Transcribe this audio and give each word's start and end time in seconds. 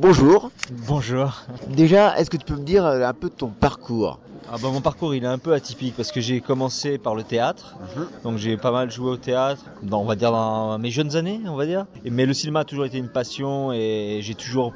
Bonjour. 0.00 0.50
Bonjour. 0.88 1.42
Déjà, 1.68 2.16
est-ce 2.18 2.30
que 2.30 2.38
tu 2.38 2.46
peux 2.46 2.54
me 2.56 2.64
dire 2.64 2.86
euh, 2.86 3.06
un 3.06 3.12
peu 3.12 3.28
de 3.28 3.34
ton 3.34 3.48
parcours? 3.48 4.18
Ah 4.50 4.56
bah, 4.60 4.70
Mon 4.72 4.80
parcours 4.80 5.14
il 5.14 5.24
est 5.24 5.26
un 5.26 5.36
peu 5.36 5.52
atypique 5.52 5.94
parce 5.94 6.10
que 6.10 6.22
j'ai 6.22 6.40
commencé 6.40 6.96
par 6.96 7.14
le 7.14 7.22
théâtre. 7.22 7.76
Mhm. 7.94 8.06
Donc 8.24 8.38
j'ai 8.38 8.56
pas 8.56 8.72
mal 8.72 8.90
joué 8.90 9.10
au 9.10 9.18
théâtre, 9.18 9.62
dans, 9.82 10.00
on 10.00 10.06
va 10.06 10.16
dire 10.16 10.32
dans 10.32 10.78
mes 10.78 10.90
jeunes 10.90 11.16
années, 11.16 11.42
on 11.46 11.54
va 11.54 11.66
dire. 11.66 11.84
Mais 12.06 12.24
le 12.24 12.32
cinéma 12.32 12.60
a 12.60 12.64
toujours 12.64 12.86
été 12.86 12.96
une 12.96 13.10
passion 13.10 13.72
et 13.74 14.20
j'ai 14.22 14.34
toujours 14.34 14.72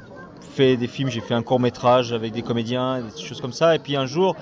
fait 0.53 0.77
des 0.77 0.87
films, 0.87 1.09
j'ai 1.09 1.21
fait 1.21 1.33
un 1.33 1.41
court 1.41 1.59
métrage 1.59 2.13
avec 2.13 2.31
des 2.31 2.43
comédiens, 2.43 3.01
des 3.01 3.23
choses 3.23 3.41
comme 3.41 3.51
ça. 3.51 3.73
Et 3.75 3.79
puis 3.79 3.95
un 3.95 4.05
jour, 4.05 4.35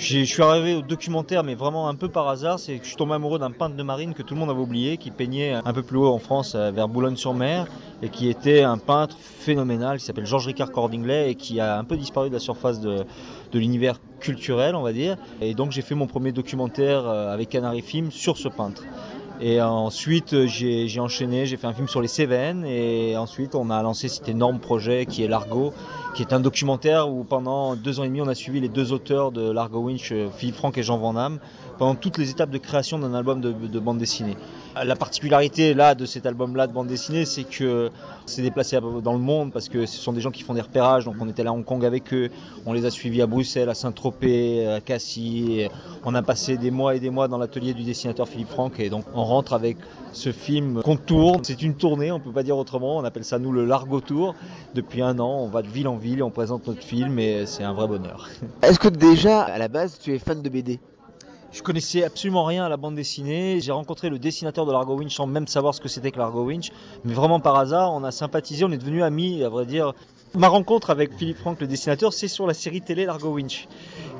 je 0.00 0.24
suis 0.24 0.42
arrivé 0.42 0.74
au 0.74 0.82
documentaire, 0.82 1.44
mais 1.44 1.54
vraiment 1.54 1.88
un 1.88 1.94
peu 1.94 2.08
par 2.08 2.28
hasard. 2.28 2.58
C'est 2.58 2.78
que 2.78 2.84
je 2.84 2.88
suis 2.88 2.96
tombé 2.96 3.14
amoureux 3.14 3.38
d'un 3.38 3.50
peintre 3.50 3.76
de 3.76 3.82
marine 3.82 4.14
que 4.14 4.22
tout 4.22 4.34
le 4.34 4.40
monde 4.40 4.50
avait 4.50 4.60
oublié, 4.60 4.96
qui 4.96 5.10
peignait 5.10 5.52
un 5.52 5.72
peu 5.72 5.82
plus 5.82 5.98
haut 5.98 6.08
en 6.08 6.18
France, 6.18 6.54
euh, 6.54 6.70
vers 6.70 6.88
Boulogne-sur-Mer, 6.88 7.66
et 8.02 8.08
qui 8.08 8.28
était 8.28 8.62
un 8.62 8.78
peintre 8.78 9.16
phénoménal, 9.20 9.98
qui 9.98 10.04
s'appelle 10.04 10.26
Georges 10.26 10.46
Ricard 10.46 10.72
Cordinglet, 10.72 11.30
et 11.30 11.34
qui 11.34 11.60
a 11.60 11.78
un 11.78 11.84
peu 11.84 11.98
disparu 11.98 12.30
de 12.30 12.34
la 12.34 12.40
surface 12.40 12.80
de, 12.80 13.04
de 13.52 13.58
l'univers 13.58 13.96
culturel, 14.20 14.74
on 14.74 14.82
va 14.82 14.92
dire. 14.92 15.16
Et 15.40 15.54
donc 15.54 15.70
j'ai 15.72 15.82
fait 15.82 15.94
mon 15.94 16.06
premier 16.06 16.32
documentaire 16.32 17.06
euh, 17.06 17.32
avec 17.32 17.50
Canary 17.50 17.82
Film 17.82 18.10
sur 18.10 18.38
ce 18.38 18.48
peintre. 18.48 18.84
Et 19.42 19.60
ensuite, 19.62 20.46
j'ai 20.46 21.00
enchaîné, 21.00 21.46
j'ai 21.46 21.56
fait 21.56 21.66
un 21.66 21.72
film 21.72 21.88
sur 21.88 22.02
les 22.02 22.08
Cévennes. 22.08 22.66
Et 22.66 23.16
ensuite, 23.16 23.54
on 23.54 23.70
a 23.70 23.82
lancé 23.82 24.08
cet 24.08 24.28
énorme 24.28 24.58
projet 24.58 25.06
qui 25.06 25.22
est 25.22 25.28
Largo, 25.28 25.72
qui 26.14 26.22
est 26.22 26.34
un 26.34 26.40
documentaire 26.40 27.08
où 27.08 27.24
pendant 27.24 27.74
deux 27.74 28.00
ans 28.00 28.04
et 28.04 28.08
demi, 28.08 28.20
on 28.20 28.28
a 28.28 28.34
suivi 28.34 28.60
les 28.60 28.68
deux 28.68 28.92
auteurs 28.92 29.32
de 29.32 29.50
Largo 29.50 29.80
Winch, 29.80 30.12
Philippe 30.36 30.56
Franck 30.56 30.76
et 30.76 30.82
Jean 30.82 30.98
Van 30.98 31.14
Damme, 31.14 31.38
pendant 31.78 31.94
toutes 31.94 32.18
les 32.18 32.30
étapes 32.30 32.50
de 32.50 32.58
création 32.58 32.98
d'un 32.98 33.14
album 33.14 33.40
de 33.40 33.78
bande 33.78 33.96
dessinée. 33.96 34.36
La 34.76 34.94
particularité 34.94 35.74
là 35.74 35.94
de 35.94 36.06
cet 36.06 36.26
album-là 36.26 36.68
de 36.68 36.72
bande 36.72 36.86
dessinée, 36.86 37.24
c'est 37.24 37.42
que 37.42 37.90
c'est 38.24 38.40
déplacé 38.40 38.78
dans 39.02 39.12
le 39.12 39.18
monde 39.18 39.52
parce 39.52 39.68
que 39.68 39.84
ce 39.84 39.98
sont 39.98 40.12
des 40.12 40.20
gens 40.20 40.30
qui 40.30 40.42
font 40.42 40.54
des 40.54 40.60
repérages. 40.60 41.04
Donc 41.04 41.16
on 41.20 41.28
était 41.28 41.44
à 41.44 41.52
Hong 41.52 41.64
Kong 41.64 41.84
avec 41.84 42.14
eux, 42.14 42.30
on 42.66 42.72
les 42.72 42.86
a 42.86 42.90
suivis 42.90 43.20
à 43.20 43.26
Bruxelles, 43.26 43.68
à 43.68 43.74
Saint-Tropez, 43.74 44.66
à 44.68 44.80
Cassis. 44.80 45.68
On 46.04 46.14
a 46.14 46.22
passé 46.22 46.56
des 46.56 46.70
mois 46.70 46.94
et 46.94 47.00
des 47.00 47.10
mois 47.10 47.26
dans 47.26 47.36
l'atelier 47.36 47.74
du 47.74 47.82
dessinateur 47.82 48.28
Philippe 48.28 48.48
Franck 48.48 48.78
et 48.78 48.90
donc 48.90 49.04
on 49.12 49.24
rentre 49.24 49.54
avec 49.54 49.76
ce 50.12 50.30
film 50.30 50.82
qu'on 50.82 50.96
tourne. 50.96 51.42
C'est 51.42 51.62
une 51.62 51.74
tournée, 51.74 52.12
on 52.12 52.20
peut 52.20 52.32
pas 52.32 52.44
dire 52.44 52.56
autrement. 52.56 52.98
On 52.98 53.04
appelle 53.04 53.24
ça 53.24 53.40
nous 53.40 53.52
le 53.52 53.64
Largo 53.64 54.00
Tour. 54.00 54.34
Depuis 54.74 55.02
un 55.02 55.18
an, 55.18 55.40
on 55.40 55.48
va 55.48 55.62
de 55.62 55.68
ville 55.68 55.88
en 55.88 55.96
ville 55.96 56.20
et 56.20 56.22
on 56.22 56.30
présente 56.30 56.68
notre 56.68 56.82
film 56.82 57.18
et 57.18 57.44
c'est 57.46 57.64
un 57.64 57.72
vrai 57.72 57.88
bonheur. 57.88 58.28
Est-ce 58.62 58.78
que 58.78 58.88
déjà 58.88 59.42
à 59.42 59.58
la 59.58 59.68
base 59.68 59.98
tu 59.98 60.14
es 60.14 60.18
fan 60.20 60.42
de 60.42 60.48
BD 60.48 60.78
je 61.52 61.62
connaissais 61.62 62.04
absolument 62.04 62.44
rien 62.44 62.64
à 62.64 62.68
la 62.68 62.76
bande 62.76 62.94
dessinée. 62.94 63.60
J'ai 63.60 63.72
rencontré 63.72 64.08
le 64.08 64.18
dessinateur 64.18 64.66
de 64.66 64.72
Largo 64.72 64.96
Winch 64.96 65.14
sans 65.14 65.26
même 65.26 65.46
savoir 65.46 65.74
ce 65.74 65.80
que 65.80 65.88
c'était 65.88 66.10
que 66.10 66.18
Largo 66.18 66.44
Winch. 66.44 66.70
Mais 67.04 67.12
vraiment 67.12 67.40
par 67.40 67.56
hasard, 67.56 67.92
on 67.92 68.04
a 68.04 68.10
sympathisé, 68.10 68.64
on 68.64 68.70
est 68.70 68.78
devenus 68.78 69.02
amis, 69.02 69.42
à 69.42 69.48
vrai 69.48 69.66
dire. 69.66 69.94
Ma 70.34 70.46
rencontre 70.46 70.90
avec 70.90 71.12
Philippe 71.16 71.38
Franck, 71.38 71.60
le 71.60 71.66
dessinateur, 71.66 72.12
c'est 72.12 72.28
sur 72.28 72.46
la 72.46 72.54
série 72.54 72.80
télé 72.80 73.04
Largo 73.04 73.30
Winch. 73.30 73.66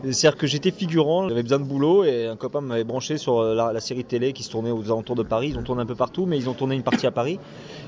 C'est-à-dire 0.02 0.36
que 0.36 0.46
j'étais 0.46 0.70
figurant, 0.70 1.28
j'avais 1.28 1.42
besoin 1.42 1.58
de 1.58 1.64
boulot 1.64 2.04
et 2.04 2.26
un 2.26 2.36
copain 2.36 2.60
m'avait 2.60 2.84
branché 2.84 3.18
sur 3.18 3.42
la, 3.42 3.72
la, 3.72 3.80
série 3.80 4.04
télé 4.04 4.32
qui 4.32 4.42
se 4.42 4.50
tournait 4.50 4.70
aux 4.70 4.84
alentours 4.84 5.16
de 5.16 5.22
Paris. 5.22 5.48
Ils 5.50 5.58
ont 5.58 5.62
tourné 5.62 5.82
un 5.82 5.86
peu 5.86 5.94
partout, 5.94 6.26
mais 6.26 6.38
ils 6.38 6.48
ont 6.48 6.54
tourné 6.54 6.74
une 6.74 6.82
partie 6.82 7.06
à 7.06 7.10
Paris. 7.10 7.38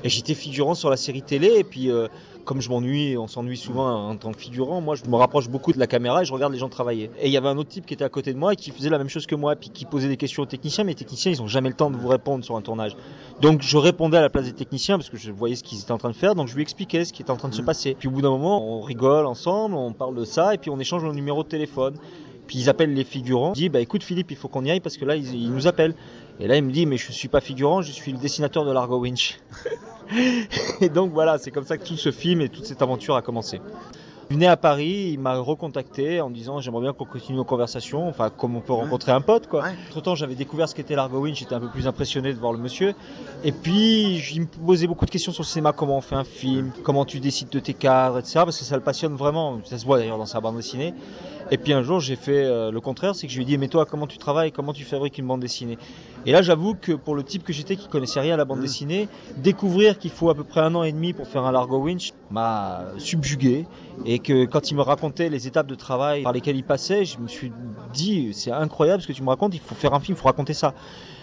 Et 0.03 0.09
j'étais 0.09 0.33
figurant 0.33 0.75
sur 0.75 0.89
la 0.89 0.97
série 0.97 1.21
télé 1.21 1.53
et 1.57 1.63
puis 1.63 1.89
euh, 1.89 2.07
comme 2.43 2.61
je 2.61 2.69
m'ennuie, 2.69 3.17
on 3.17 3.27
s'ennuie 3.27 3.57
souvent 3.57 4.09
en 4.09 4.15
tant 4.17 4.31
que 4.31 4.39
figurant, 4.39 4.81
moi 4.81 4.95
je 4.95 5.05
me 5.05 5.15
rapproche 5.15 5.49
beaucoup 5.49 5.71
de 5.71 5.79
la 5.79 5.87
caméra 5.87 6.21
et 6.21 6.25
je 6.25 6.33
regarde 6.33 6.51
les 6.53 6.59
gens 6.59 6.69
travailler. 6.69 7.09
Et 7.19 7.27
il 7.27 7.31
y 7.31 7.37
avait 7.37 7.47
un 7.47 7.57
autre 7.57 7.69
type 7.69 7.85
qui 7.85 7.93
était 7.93 8.03
à 8.03 8.09
côté 8.09 8.33
de 8.33 8.37
moi 8.37 8.53
et 8.53 8.55
qui 8.55 8.71
faisait 8.71 8.89
la 8.89 8.97
même 8.97 9.09
chose 9.09 9.25
que 9.25 9.35
moi, 9.35 9.55
puis 9.55 9.69
qui 9.69 9.85
posait 9.85 10.07
des 10.07 10.17
questions 10.17 10.43
aux 10.43 10.47
techniciens, 10.47 10.83
mais 10.83 10.91
les 10.91 10.95
techniciens 10.95 11.31
ils 11.31 11.41
ont 11.41 11.47
jamais 11.47 11.69
le 11.69 11.75
temps 11.75 11.89
de 11.89 11.97
vous 11.97 12.07
répondre 12.07 12.43
sur 12.43 12.55
un 12.55 12.61
tournage. 12.61 12.95
Donc 13.41 13.61
je 13.61 13.77
répondais 13.77 14.17
à 14.17 14.21
la 14.21 14.29
place 14.29 14.45
des 14.45 14.53
techniciens 14.53 14.97
parce 14.97 15.09
que 15.09 15.17
je 15.17 15.31
voyais 15.31 15.55
ce 15.55 15.63
qu'ils 15.63 15.79
étaient 15.79 15.91
en 15.91 15.97
train 15.97 16.09
de 16.09 16.15
faire, 16.15 16.35
donc 16.35 16.47
je 16.47 16.55
lui 16.55 16.61
expliquais 16.61 17.05
ce 17.05 17.13
qui 17.13 17.21
était 17.21 17.31
en 17.31 17.37
train 17.37 17.49
de 17.49 17.55
se 17.55 17.61
passer. 17.61 17.95
Puis 17.97 18.07
au 18.07 18.11
bout 18.11 18.21
d'un 18.21 18.29
moment, 18.29 18.77
on 18.77 18.81
rigole 18.81 19.25
ensemble, 19.25 19.75
on 19.75 19.93
parle 19.93 20.15
de 20.15 20.25
ça 20.25 20.53
et 20.53 20.57
puis 20.57 20.69
on 20.69 20.79
échange 20.79 21.03
nos 21.03 21.13
numéros 21.13 21.43
de 21.43 21.49
téléphone. 21.49 21.95
Puis 22.53 22.61
ils 22.61 22.69
appellent 22.69 22.93
les 22.93 23.03
figurants. 23.03 23.53
Ils 23.55 23.61
disent 23.61 23.71
bah 23.71 23.79
écoute 23.79 24.03
Philippe, 24.03 24.29
il 24.29 24.37
faut 24.37 24.47
qu'on 24.47 24.63
y 24.63 24.69
aille 24.69 24.79
parce 24.79 24.97
que 24.97 25.05
là 25.05 25.15
ils, 25.15 25.33
ils, 25.33 25.51
nous 25.51 25.65
appellent. 25.65 25.95
Et 26.39 26.45
là 26.45 26.55
il 26.55 26.63
me 26.63 26.71
dit 26.71 26.85
mais 26.85 26.97
je 26.97 27.11
suis 27.11 27.27
pas 27.27 27.41
figurant, 27.41 27.81
je 27.81 27.91
suis 27.91 28.11
le 28.11 28.19
dessinateur 28.19 28.63
de 28.63 28.71
Largo 28.71 28.99
Winch. 28.99 29.39
et 30.81 30.89
donc 30.89 31.11
voilà, 31.13 31.39
c'est 31.39 31.49
comme 31.49 31.65
ça 31.65 31.79
que 31.79 31.83
tout 31.83 31.97
ce 31.97 32.11
film 32.11 32.41
et 32.41 32.49
toute 32.49 32.65
cette 32.65 32.83
aventure 32.83 33.15
a 33.15 33.23
commencé. 33.23 33.59
Il 34.29 34.35
venait 34.35 34.47
à 34.47 34.55
Paris, 34.55 35.09
il 35.13 35.19
m'a 35.19 35.35
recontacté 35.39 36.21
en 36.21 36.29
disant 36.29 36.59
j'aimerais 36.59 36.83
bien 36.83 36.93
qu'on 36.93 37.05
continue 37.05 37.37
nos 37.37 37.43
conversations, 37.43 38.07
enfin 38.07 38.29
comme 38.29 38.55
on 38.55 38.61
peut 38.61 38.73
rencontrer 38.73 39.11
un 39.11 39.21
pote 39.21 39.47
quoi. 39.47 39.63
Ouais. 39.63 39.71
Entre 39.89 40.01
temps 40.01 40.13
j'avais 40.13 40.35
découvert 40.35 40.69
ce 40.69 40.75
qu'était 40.75 40.95
Largo 40.95 41.21
Winch, 41.21 41.39
j'étais 41.39 41.55
un 41.55 41.59
peu 41.59 41.69
plus 41.69 41.87
impressionné 41.87 42.33
de 42.33 42.39
voir 42.39 42.53
le 42.53 42.59
monsieur. 42.59 42.93
Et 43.43 43.51
puis 43.51 44.23
il 44.31 44.41
me 44.41 44.45
posait 44.45 44.85
beaucoup 44.85 45.05
de 45.05 45.11
questions 45.11 45.31
sur 45.31 45.41
le 45.41 45.47
cinéma, 45.47 45.73
comment 45.73 45.97
on 45.97 46.01
fait 46.01 46.15
un 46.15 46.23
film, 46.23 46.71
comment 46.83 47.03
tu 47.03 47.19
décides 47.19 47.49
de 47.49 47.59
tes 47.59 47.73
cadres, 47.73 48.19
etc. 48.19 48.41
Parce 48.43 48.59
que 48.59 48.63
ça 48.63 48.75
le 48.75 48.83
passionne 48.83 49.15
vraiment, 49.15 49.59
ça 49.65 49.79
se 49.79 49.85
voit 49.85 49.97
d'ailleurs 49.97 50.19
dans 50.19 50.27
sa 50.27 50.39
bande 50.39 50.57
dessinée. 50.57 50.93
Et 51.51 51.57
puis 51.57 51.73
un 51.73 51.83
jour 51.83 51.99
j'ai 51.99 52.15
fait 52.15 52.45
euh, 52.45 52.71
le 52.71 52.81
contraire, 52.81 53.15
c'est 53.15 53.27
que 53.27 53.33
je 53.33 53.37
lui 53.37 53.43
ai 53.43 53.45
dit 53.45 53.57
mais 53.57 53.67
toi 53.67 53.85
comment 53.85 54.07
tu 54.07 54.17
travailles, 54.17 54.51
comment 54.51 54.73
tu 54.73 54.83
fabriques 54.83 55.17
une 55.17 55.27
bande 55.27 55.41
dessinée? 55.41 55.77
Et 56.25 56.31
là 56.31 56.41
j'avoue 56.41 56.73
que 56.73 56.93
pour 56.93 57.15
le 57.15 57.23
type 57.23 57.43
que 57.43 57.53
j'étais 57.53 57.75
qui 57.75 57.87
connaissait 57.89 58.21
rien 58.21 58.35
à 58.35 58.37
la 58.37 58.45
bande 58.45 58.59
Mmh. 58.59 58.61
dessinée, 58.61 59.07
découvrir 59.37 59.97
qu'il 59.99 60.11
faut 60.11 60.29
à 60.29 60.35
peu 60.35 60.43
près 60.43 60.61
un 60.61 60.73
an 60.75 60.83
et 60.83 60.91
demi 60.91 61.13
pour 61.13 61.27
faire 61.27 61.43
un 61.43 61.51
Largo 61.51 61.79
Winch 61.79 62.13
m'a 62.31 62.85
subjugué 62.97 63.65
et 64.05 64.19
que 64.19 64.45
quand 64.45 64.71
il 64.71 64.75
me 64.75 64.81
racontait 64.81 65.29
les 65.29 65.47
étapes 65.47 65.67
de 65.67 65.75
travail 65.75 66.23
par 66.23 66.31
lesquelles 66.31 66.55
il 66.55 66.63
passait, 66.63 67.05
je 67.05 67.19
me 67.19 67.27
suis 67.27 67.51
dit 67.93 68.33
c'est 68.33 68.51
incroyable 68.51 69.01
ce 69.01 69.07
que 69.07 69.13
tu 69.13 69.21
me 69.23 69.29
racontes, 69.29 69.53
il 69.53 69.59
faut 69.59 69.75
faire 69.75 69.93
un 69.93 69.99
film, 69.99 70.15
il 70.17 70.21
faut 70.21 70.27
raconter 70.27 70.53
ça. 70.53 70.73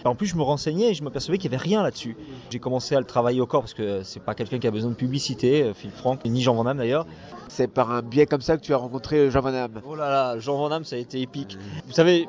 En 0.05 0.15
plus 0.15 0.27
je 0.27 0.35
me 0.35 0.41
renseignais 0.41 0.91
et 0.91 0.93
je 0.93 1.03
m'apercevais 1.03 1.37
qu'il 1.37 1.49
n'y 1.49 1.55
avait 1.55 1.63
rien 1.63 1.83
là-dessus. 1.83 2.15
J'ai 2.49 2.59
commencé 2.59 2.95
à 2.95 2.99
le 2.99 3.05
travailler 3.05 3.41
au 3.41 3.45
corps 3.45 3.61
parce 3.61 3.73
que 3.73 4.01
c'est 4.03 4.19
pas 4.23 4.33
quelqu'un 4.33 4.59
qui 4.59 4.67
a 4.67 4.71
besoin 4.71 4.89
de 4.91 4.95
publicité, 4.95 5.63
euh, 5.63 5.73
Philippe 5.73 5.97
Franck, 5.97 6.25
ni 6.25 6.41
Jean 6.41 6.55
Van 6.55 6.63
Damme 6.63 6.77
d'ailleurs. 6.77 7.05
C'est 7.49 7.67
par 7.67 7.91
un 7.91 8.01
biais 8.01 8.25
comme 8.25 8.41
ça 8.41 8.57
que 8.57 8.61
tu 8.61 8.73
as 8.73 8.77
rencontré 8.77 9.29
Jean 9.29 9.41
Van 9.41 9.51
Damme. 9.51 9.81
Oh 9.85 9.95
là 9.95 10.09
Jean 10.39 10.57
Van 10.57 10.69
Damme 10.69 10.83
ça 10.83 10.95
a 10.95 10.99
été 10.99 11.21
épique. 11.21 11.57
Vous 11.87 11.93
savez, 11.93 12.27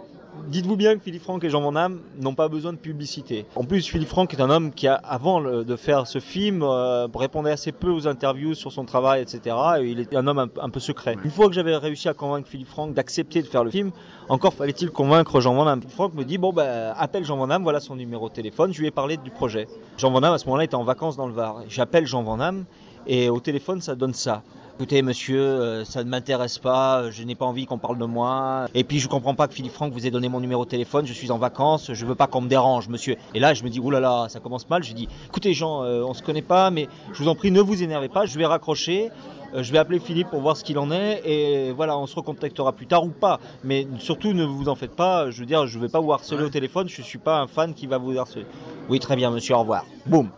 Dites-vous 0.48 0.76
bien 0.76 0.96
que 0.96 1.02
Philippe 1.02 1.22
Franck 1.22 1.44
et 1.44 1.50
Jean 1.50 1.60
Van 1.60 1.72
Damme 1.72 2.00
n'ont 2.18 2.34
pas 2.34 2.48
besoin 2.48 2.72
de 2.72 2.78
publicité. 2.78 3.44
En 3.54 3.64
plus, 3.64 3.86
Philippe 3.86 4.08
Franck 4.08 4.32
est 4.32 4.40
un 4.40 4.48
homme 4.48 4.72
qui, 4.72 4.88
avant 4.88 5.42
de 5.42 5.76
faire 5.76 6.06
ce 6.06 6.20
film, 6.20 6.62
euh, 6.62 7.06
répondait 7.14 7.50
assez 7.50 7.70
peu 7.70 7.90
aux 7.90 8.08
interviews 8.08 8.54
sur 8.54 8.72
son 8.72 8.86
travail, 8.86 9.20
etc. 9.20 9.54
Et 9.80 9.90
il 9.90 10.00
était 10.00 10.16
un 10.16 10.26
homme 10.26 10.38
un, 10.38 10.48
un 10.60 10.70
peu 10.70 10.80
secret. 10.80 11.16
Une 11.22 11.30
fois 11.30 11.48
que 11.48 11.52
j'avais 11.52 11.76
réussi 11.76 12.08
à 12.08 12.14
convaincre 12.14 12.48
Philippe 12.48 12.68
Franck 12.68 12.94
d'accepter 12.94 13.42
de 13.42 13.46
faire 13.46 13.62
le 13.62 13.70
film, 13.70 13.90
encore 14.30 14.54
fallait-il 14.54 14.90
convaincre 14.90 15.38
Jean 15.40 15.54
Van 15.54 15.66
Damme. 15.66 15.80
Philippe 15.80 15.94
Franck 15.94 16.14
me 16.14 16.24
dit 16.24 16.38
bon 16.38 16.52
ben 16.52 16.94
appelle 16.96 17.24
Jean 17.24 17.36
Van 17.36 17.46
Damme, 17.46 17.62
voilà 17.62 17.80
son 17.80 17.94
numéro 17.96 18.30
de 18.30 18.34
téléphone. 18.34 18.72
Je 18.72 18.80
lui 18.80 18.86
ai 18.86 18.90
parlé 18.90 19.18
du 19.18 19.30
projet. 19.30 19.68
Jean 19.98 20.10
Van 20.10 20.22
Damme 20.22 20.32
à 20.34 20.38
ce 20.38 20.46
moment-là 20.46 20.64
était 20.64 20.76
en 20.76 20.84
vacances 20.84 21.16
dans 21.16 21.26
le 21.26 21.34
Var. 21.34 21.62
J'appelle 21.68 22.06
Jean 22.06 22.22
Van 22.22 22.38
Damme 22.38 22.64
et 23.06 23.28
au 23.28 23.40
téléphone 23.40 23.82
ça 23.82 23.94
donne 23.94 24.14
ça. 24.14 24.42
Écoutez, 24.82 25.00
monsieur, 25.02 25.40
euh, 25.40 25.84
ça 25.84 26.02
ne 26.02 26.10
m'intéresse 26.10 26.58
pas, 26.58 27.08
je 27.12 27.22
n'ai 27.22 27.36
pas 27.36 27.44
envie 27.44 27.66
qu'on 27.66 27.78
parle 27.78 27.98
de 27.98 28.04
moi. 28.04 28.66
Et 28.74 28.82
puis, 28.82 28.98
je 28.98 29.06
comprends 29.06 29.36
pas 29.36 29.46
que 29.46 29.54
Philippe 29.54 29.70
Franck 29.74 29.92
vous 29.92 30.08
ait 30.08 30.10
donné 30.10 30.28
mon 30.28 30.40
numéro 30.40 30.64
de 30.64 30.70
téléphone, 30.70 31.06
je 31.06 31.12
suis 31.12 31.30
en 31.30 31.38
vacances, 31.38 31.92
je 31.92 32.04
veux 32.04 32.16
pas 32.16 32.26
qu'on 32.26 32.40
me 32.40 32.48
dérange, 32.48 32.88
monsieur. 32.88 33.14
Et 33.32 33.38
là, 33.38 33.54
je 33.54 33.62
me 33.62 33.68
dis, 33.68 33.78
oulala, 33.78 34.08
là 34.08 34.22
là, 34.24 34.28
ça 34.28 34.40
commence 34.40 34.68
mal. 34.68 34.82
Je 34.82 34.92
dis, 34.92 35.06
écoutez, 35.28 35.54
Jean, 35.54 35.84
euh, 35.84 36.02
on 36.02 36.14
se 36.14 36.22
connaît 36.24 36.42
pas, 36.42 36.72
mais 36.72 36.88
je 37.12 37.22
vous 37.22 37.28
en 37.28 37.36
prie, 37.36 37.52
ne 37.52 37.60
vous 37.60 37.80
énervez 37.84 38.08
pas, 38.08 38.26
je 38.26 38.36
vais 38.36 38.44
raccrocher. 38.44 39.10
euh, 39.54 39.62
Je 39.62 39.70
vais 39.70 39.78
appeler 39.78 40.00
Philippe 40.00 40.30
pour 40.30 40.40
voir 40.40 40.56
ce 40.56 40.64
qu'il 40.64 40.80
en 40.80 40.90
est 40.90 41.22
et 41.24 41.70
voilà, 41.70 41.96
on 41.96 42.08
se 42.08 42.16
recontactera 42.16 42.72
plus 42.72 42.88
tard 42.88 43.04
ou 43.04 43.10
pas. 43.10 43.38
Mais 43.62 43.86
surtout, 44.00 44.32
ne 44.32 44.44
vous 44.44 44.68
en 44.68 44.74
faites 44.74 44.96
pas. 44.96 45.30
Je 45.30 45.38
veux 45.38 45.46
dire, 45.46 45.68
je 45.68 45.78
vais 45.78 45.90
pas 45.90 46.00
vous 46.00 46.12
harceler 46.12 46.42
au 46.42 46.48
téléphone. 46.48 46.88
Je 46.88 47.02
suis 47.02 47.18
pas 47.18 47.38
un 47.38 47.46
fan 47.46 47.72
qui 47.72 47.86
va 47.86 47.98
vous 47.98 48.18
harceler. 48.18 48.46
Oui, 48.88 48.98
très 48.98 49.14
bien, 49.14 49.30
monsieur. 49.30 49.54
Au 49.54 49.60
revoir. 49.60 49.84
Boum 50.06 50.28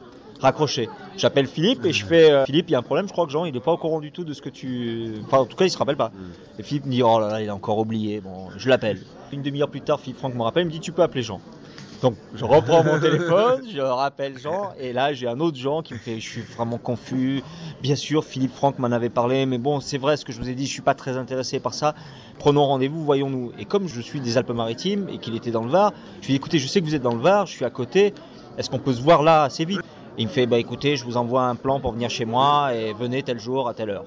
raccroché. 0.44 0.88
J'appelle 1.16 1.46
Philippe 1.46 1.84
et 1.84 1.92
je 1.92 2.04
fais 2.04 2.30
euh, 2.30 2.44
Philippe, 2.44 2.68
il 2.68 2.72
y 2.72 2.74
a 2.74 2.78
un 2.78 2.82
problème, 2.82 3.08
je 3.08 3.12
crois 3.12 3.26
que 3.26 3.32
Jean, 3.32 3.44
il 3.44 3.56
est 3.56 3.60
pas 3.60 3.72
au 3.72 3.76
courant 3.76 4.00
du 4.00 4.12
tout 4.12 4.24
de 4.24 4.32
ce 4.32 4.42
que 4.42 4.48
tu 4.48 5.14
enfin 5.26 5.38
en 5.38 5.46
tout 5.46 5.56
cas, 5.56 5.64
il 5.64 5.70
se 5.70 5.78
rappelle 5.78 5.96
pas. 5.96 6.12
Et 6.58 6.62
Philippe 6.62 6.86
me 6.86 6.90
dit 6.90 7.02
oh 7.02 7.18
là 7.18 7.28
là, 7.28 7.42
il 7.42 7.48
a 7.48 7.54
encore 7.54 7.78
oublié. 7.78 8.20
Bon, 8.20 8.48
je 8.56 8.68
l'appelle. 8.68 9.00
Une 9.32 9.42
demi-heure 9.42 9.68
plus 9.68 9.80
tard, 9.80 10.00
Philippe 10.00 10.18
Franck 10.18 10.34
me 10.34 10.42
rappelle, 10.42 10.62
il 10.62 10.66
me 10.66 10.70
dit 10.70 10.80
tu 10.80 10.92
peux 10.92 11.02
appeler 11.02 11.22
Jean. 11.22 11.40
Donc 12.02 12.16
je 12.34 12.44
reprends 12.44 12.84
mon 12.84 13.00
téléphone, 13.00 13.62
je 13.72 13.80
rappelle 13.80 14.38
Jean, 14.38 14.72
et 14.78 14.92
là 14.92 15.14
j'ai 15.14 15.26
un 15.26 15.40
autre 15.40 15.56
Jean 15.56 15.82
qui 15.82 15.94
me 15.94 15.98
fait 15.98 16.20
je 16.20 16.28
suis 16.28 16.42
vraiment 16.42 16.76
confus. 16.76 17.42
Bien 17.82 17.96
sûr, 17.96 18.24
Philippe 18.24 18.54
Franck 18.54 18.78
m'en 18.78 18.92
avait 18.92 19.08
parlé, 19.08 19.46
mais 19.46 19.58
bon, 19.58 19.80
c'est 19.80 19.98
vrai 19.98 20.16
ce 20.16 20.24
que 20.24 20.32
je 20.32 20.38
vous 20.38 20.50
ai 20.50 20.54
dit, 20.54 20.66
je 20.66 20.72
suis 20.72 20.82
pas 20.82 20.94
très 20.94 21.16
intéressé 21.16 21.60
par 21.60 21.72
ça. 21.72 21.94
Prenons 22.38 22.66
rendez-vous, 22.66 23.02
voyons-nous. 23.04 23.52
Et 23.58 23.64
comme 23.64 23.88
je 23.88 24.00
suis 24.00 24.20
des 24.20 24.36
Alpes-Maritimes 24.36 25.08
et 25.08 25.18
qu'il 25.18 25.34
était 25.34 25.50
dans 25.52 25.64
le 25.64 25.70
Var, 25.70 25.92
je 26.20 26.26
lui 26.26 26.34
ai 26.34 26.36
dit 26.36 26.36
écoutez, 26.36 26.58
je 26.58 26.66
sais 26.66 26.80
que 26.80 26.84
vous 26.84 26.94
êtes 26.94 27.02
dans 27.02 27.14
le 27.14 27.22
Var, 27.22 27.46
je 27.46 27.52
suis 27.52 27.64
à 27.64 27.70
côté, 27.70 28.12
est-ce 28.58 28.68
qu'on 28.70 28.78
peut 28.78 28.92
se 28.92 29.00
voir 29.00 29.22
là 29.22 29.44
assez 29.44 29.64
vite? 29.64 29.80
Il 30.16 30.26
me 30.26 30.30
fait 30.30 30.46
bah 30.46 30.58
écoutez, 30.58 30.96
je 30.96 31.04
vous 31.04 31.16
envoie 31.16 31.42
un 31.42 31.56
plan 31.56 31.80
pour 31.80 31.90
venir 31.92 32.08
chez 32.08 32.24
moi 32.24 32.72
et 32.72 32.92
venez 32.92 33.24
tel 33.24 33.40
jour 33.40 33.68
à 33.68 33.74
telle 33.74 33.90
heure. 33.90 34.04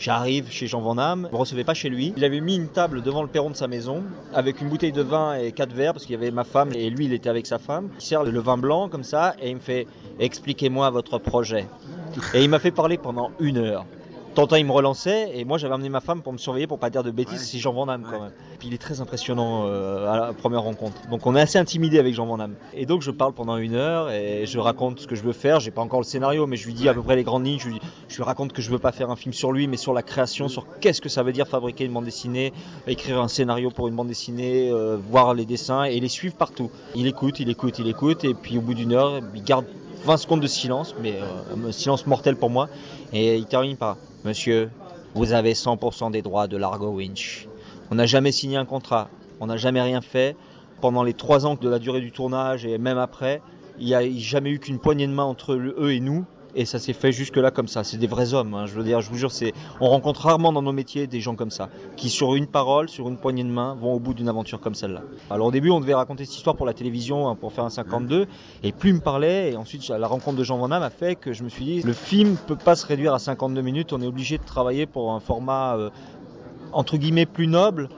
J'arrive 0.00 0.50
chez 0.50 0.66
Jean 0.66 0.80
Van 0.80 0.96
Damme, 0.96 1.22
ne 1.22 1.28
me 1.28 1.36
recevait 1.36 1.62
pas 1.62 1.74
chez 1.74 1.88
lui. 1.88 2.12
Il 2.16 2.24
avait 2.24 2.40
mis 2.40 2.56
une 2.56 2.66
table 2.66 3.02
devant 3.02 3.22
le 3.22 3.28
perron 3.28 3.50
de 3.50 3.56
sa 3.56 3.68
maison 3.68 4.02
avec 4.34 4.60
une 4.60 4.68
bouteille 4.68 4.90
de 4.90 5.02
vin 5.02 5.36
et 5.36 5.52
quatre 5.52 5.72
verres 5.72 5.92
parce 5.92 6.06
qu'il 6.06 6.14
y 6.14 6.18
avait 6.18 6.32
ma 6.32 6.42
femme 6.42 6.70
et 6.74 6.90
lui 6.90 7.04
il 7.04 7.12
était 7.12 7.28
avec 7.28 7.46
sa 7.46 7.58
femme. 7.58 7.88
Il 8.00 8.04
sert 8.04 8.24
le 8.24 8.40
vin 8.40 8.58
blanc 8.58 8.88
comme 8.88 9.04
ça 9.04 9.36
et 9.40 9.50
il 9.50 9.54
me 9.54 9.60
fait 9.60 9.86
expliquez-moi 10.18 10.90
votre 10.90 11.18
projet. 11.18 11.68
Et 12.34 12.42
il 12.42 12.50
m'a 12.50 12.58
fait 12.58 12.72
parler 12.72 12.98
pendant 12.98 13.30
une 13.38 13.58
heure. 13.58 13.86
Temps, 14.34 14.56
il 14.56 14.66
me 14.66 14.72
relançait 14.72 15.30
et 15.34 15.44
moi 15.44 15.58
j'avais 15.58 15.74
amené 15.74 15.88
ma 15.88 16.00
femme 16.00 16.22
pour 16.22 16.32
me 16.32 16.38
surveiller 16.38 16.66
pour 16.66 16.78
pas 16.78 16.90
dire 16.90 17.02
de 17.02 17.10
bêtises. 17.10 17.40
Ouais. 17.40 17.44
C'est 17.44 17.58
Jean 17.58 17.72
Van 17.72 17.86
Damme 17.86 18.04
quand 18.10 18.20
même. 18.20 18.32
Puis 18.58 18.68
il 18.68 18.74
est 18.74 18.78
très 18.78 19.00
impressionnant 19.00 19.64
euh, 19.66 20.10
à 20.10 20.16
la 20.16 20.32
première 20.32 20.62
rencontre. 20.62 20.96
Donc 21.10 21.26
on 21.26 21.34
est 21.36 21.40
assez 21.40 21.58
intimidé 21.58 21.98
avec 21.98 22.14
Jean 22.14 22.26
Van 22.26 22.38
Damme. 22.38 22.54
Et 22.74 22.86
donc 22.86 23.02
je 23.02 23.10
parle 23.10 23.32
pendant 23.32 23.56
une 23.56 23.74
heure 23.74 24.10
et 24.10 24.44
je 24.46 24.58
raconte 24.58 25.00
ce 25.00 25.06
que 25.06 25.14
je 25.14 25.22
veux 25.22 25.32
faire. 25.32 25.60
J'ai 25.60 25.70
pas 25.70 25.82
encore 25.82 26.00
le 26.00 26.04
scénario, 26.04 26.46
mais 26.46 26.56
je 26.56 26.66
lui 26.66 26.74
dis 26.74 26.88
à 26.88 26.94
peu 26.94 27.02
près 27.02 27.16
les 27.16 27.24
grandes 27.24 27.46
lignes. 27.46 27.58
Je 27.58 27.68
lui, 27.68 27.80
je 28.08 28.16
lui 28.16 28.24
raconte 28.24 28.52
que 28.52 28.62
je 28.62 28.70
veux 28.70 28.78
pas 28.78 28.92
faire 28.92 29.10
un 29.10 29.16
film 29.16 29.32
sur 29.32 29.52
lui, 29.52 29.66
mais 29.66 29.76
sur 29.76 29.92
la 29.92 30.02
création, 30.02 30.48
sur 30.48 30.66
qu'est-ce 30.80 31.00
que 31.00 31.08
ça 31.08 31.22
veut 31.22 31.32
dire 31.32 31.48
fabriquer 31.48 31.84
une 31.84 31.92
bande 31.92 32.04
dessinée, 32.04 32.52
écrire 32.86 33.20
un 33.20 33.28
scénario 33.28 33.70
pour 33.70 33.88
une 33.88 33.94
bande 33.94 34.08
dessinée, 34.08 34.70
euh, 34.70 34.96
voir 35.10 35.34
les 35.34 35.44
dessins 35.44 35.84
et 35.84 36.00
les 36.00 36.08
suivre 36.08 36.34
partout. 36.34 36.70
Il 36.94 37.06
écoute, 37.06 37.40
il 37.40 37.48
écoute, 37.50 37.78
il 37.78 37.88
écoute, 37.88 38.24
et 38.24 38.34
puis 38.34 38.58
au 38.58 38.60
bout 38.60 38.74
d'une 38.74 38.92
heure, 38.92 39.20
il 39.34 39.44
garde 39.44 39.66
20 40.04 40.16
secondes 40.18 40.40
de 40.40 40.46
silence, 40.46 40.94
mais 41.02 41.14
euh, 41.14 41.68
un 41.68 41.72
silence 41.72 42.06
mortel 42.06 42.36
pour 42.36 42.50
moi, 42.50 42.68
et 43.12 43.36
il 43.36 43.46
termine 43.46 43.76
par 43.76 43.96
Monsieur, 44.24 44.70
vous 45.14 45.32
avez 45.32 45.54
100% 45.54 46.10
des 46.10 46.20
droits 46.20 46.46
de 46.46 46.56
Largo 46.56 46.88
Winch. 46.88 47.48
On 47.90 47.94
n'a 47.94 48.06
jamais 48.06 48.32
signé 48.32 48.56
un 48.56 48.66
contrat, 48.66 49.08
on 49.40 49.46
n'a 49.46 49.56
jamais 49.56 49.80
rien 49.80 50.00
fait. 50.00 50.36
Pendant 50.80 51.02
les 51.02 51.14
trois 51.14 51.46
ans 51.46 51.54
de 51.54 51.68
la 51.68 51.78
durée 51.78 52.00
du 52.00 52.12
tournage 52.12 52.66
et 52.66 52.76
même 52.76 52.98
après, 52.98 53.40
il 53.78 53.86
n'y 53.86 53.94
a 53.94 54.02
jamais 54.18 54.50
eu 54.50 54.58
qu'une 54.58 54.78
poignée 54.78 55.06
de 55.06 55.12
main 55.12 55.24
entre 55.24 55.54
eux 55.54 55.92
et 55.92 56.00
nous. 56.00 56.26
Et 56.56 56.64
ça 56.64 56.78
s'est 56.78 56.92
fait 56.92 57.10
jusque-là 57.12 57.50
comme 57.50 57.66
ça. 57.68 57.82
C'est 57.84 57.96
des 57.96 58.06
vrais 58.06 58.32
hommes. 58.34 58.54
hein. 58.54 58.66
Je 58.66 58.74
veux 58.74 58.84
dire, 58.84 59.00
je 59.00 59.10
vous 59.10 59.16
jure, 59.16 59.32
c'est. 59.32 59.52
On 59.80 59.88
rencontre 59.88 60.22
rarement 60.22 60.52
dans 60.52 60.62
nos 60.62 60.72
métiers 60.72 61.06
des 61.06 61.20
gens 61.20 61.34
comme 61.34 61.50
ça, 61.50 61.68
qui 61.96 62.08
sur 62.10 62.34
une 62.34 62.46
parole, 62.46 62.88
sur 62.88 63.08
une 63.08 63.16
poignée 63.16 63.44
de 63.44 63.48
main, 63.48 63.74
vont 63.80 63.92
au 63.92 63.98
bout 63.98 64.14
d'une 64.14 64.28
aventure 64.28 64.60
comme 64.60 64.74
celle-là. 64.74 65.02
Alors 65.30 65.48
au 65.48 65.50
début, 65.50 65.70
on 65.70 65.80
devait 65.80 65.94
raconter 65.94 66.24
cette 66.24 66.36
histoire 66.36 66.56
pour 66.56 66.66
la 66.66 66.72
télévision, 66.74 67.28
hein, 67.28 67.34
pour 67.34 67.52
faire 67.52 67.64
un 67.64 67.70
52, 67.70 68.26
et 68.62 68.72
plus 68.72 68.90
il 68.90 68.94
me 68.96 69.00
parlait, 69.00 69.52
et 69.52 69.56
ensuite 69.56 69.88
la 69.88 70.06
rencontre 70.06 70.36
de 70.38 70.44
Jean 70.44 70.58
Van 70.58 70.68
Damme 70.68 70.82
a 70.82 70.90
fait 70.90 71.16
que 71.16 71.32
je 71.32 71.42
me 71.42 71.48
suis 71.48 71.64
dit, 71.64 71.82
le 71.82 71.92
film 71.92 72.36
peut 72.46 72.56
pas 72.56 72.76
se 72.76 72.86
réduire 72.86 73.14
à 73.14 73.18
52 73.18 73.60
minutes. 73.60 73.92
On 73.92 74.00
est 74.00 74.06
obligé 74.06 74.38
de 74.38 74.44
travailler 74.44 74.86
pour 74.86 75.12
un 75.12 75.20
format 75.20 75.76
euh, 75.76 75.90
entre 76.72 76.96
guillemets 76.96 77.26
plus 77.26 77.46
noble 77.46 77.88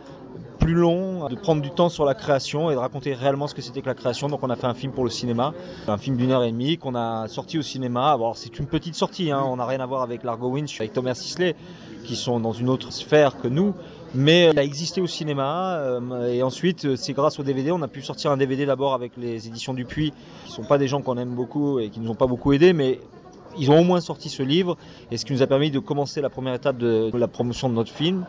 long, 0.74 1.28
de 1.28 1.34
prendre 1.34 1.62
du 1.62 1.70
temps 1.70 1.88
sur 1.88 2.04
la 2.04 2.14
création 2.14 2.70
et 2.70 2.74
de 2.74 2.78
raconter 2.78 3.14
réellement 3.14 3.46
ce 3.46 3.54
que 3.54 3.62
c'était 3.62 3.82
que 3.82 3.86
la 3.86 3.94
création. 3.94 4.28
Donc 4.28 4.42
on 4.42 4.50
a 4.50 4.56
fait 4.56 4.66
un 4.66 4.74
film 4.74 4.92
pour 4.92 5.04
le 5.04 5.10
cinéma, 5.10 5.54
un 5.88 5.98
film 5.98 6.16
d'une 6.16 6.32
heure 6.32 6.44
et 6.44 6.50
demie 6.50 6.78
qu'on 6.78 6.94
a 6.94 7.28
sorti 7.28 7.58
au 7.58 7.62
cinéma. 7.62 8.12
Alors 8.12 8.36
c'est 8.36 8.58
une 8.58 8.66
petite 8.66 8.94
sortie, 8.94 9.30
hein, 9.30 9.42
on 9.46 9.56
n'a 9.56 9.66
rien 9.66 9.80
à 9.80 9.86
voir 9.86 10.02
avec 10.02 10.24
Largo 10.24 10.48
Winch, 10.48 10.80
avec 10.80 10.92
Thomas 10.92 11.14
Sisley, 11.14 11.54
qui 12.04 12.16
sont 12.16 12.40
dans 12.40 12.52
une 12.52 12.68
autre 12.68 12.92
sphère 12.92 13.38
que 13.38 13.48
nous. 13.48 13.74
Mais 14.14 14.50
il 14.52 14.58
a 14.58 14.64
existé 14.64 15.00
au 15.00 15.06
cinéma 15.06 15.76
euh, 15.78 16.32
et 16.32 16.42
ensuite 16.42 16.86
euh, 16.86 16.96
c'est 16.96 17.12
grâce 17.12 17.38
au 17.38 17.42
DVD, 17.42 17.72
on 17.72 17.82
a 17.82 17.88
pu 17.88 18.02
sortir 18.02 18.30
un 18.30 18.36
DVD 18.36 18.64
d'abord 18.64 18.94
avec 18.94 19.12
les 19.16 19.46
éditions 19.46 19.74
Dupuis, 19.74 20.12
qui 20.46 20.52
sont 20.52 20.64
pas 20.64 20.78
des 20.78 20.88
gens 20.88 21.02
qu'on 21.02 21.18
aime 21.18 21.34
beaucoup 21.34 21.80
et 21.80 21.90
qui 21.90 22.00
nous 22.00 22.10
ont 22.10 22.14
pas 22.14 22.26
beaucoup 22.26 22.52
aidés, 22.52 22.72
mais 22.72 23.00
ils 23.58 23.70
ont 23.70 23.80
au 23.80 23.84
moins 23.84 24.00
sorti 24.00 24.28
ce 24.28 24.42
livre 24.42 24.76
et 25.10 25.16
ce 25.16 25.24
qui 25.24 25.32
nous 25.32 25.42
a 25.42 25.46
permis 25.46 25.70
de 25.70 25.78
commencer 25.78 26.20
la 26.20 26.30
première 26.30 26.54
étape 26.54 26.78
de 26.78 27.10
la 27.14 27.28
promotion 27.28 27.68
de 27.68 27.74
notre 27.74 27.92
film. 27.92 28.24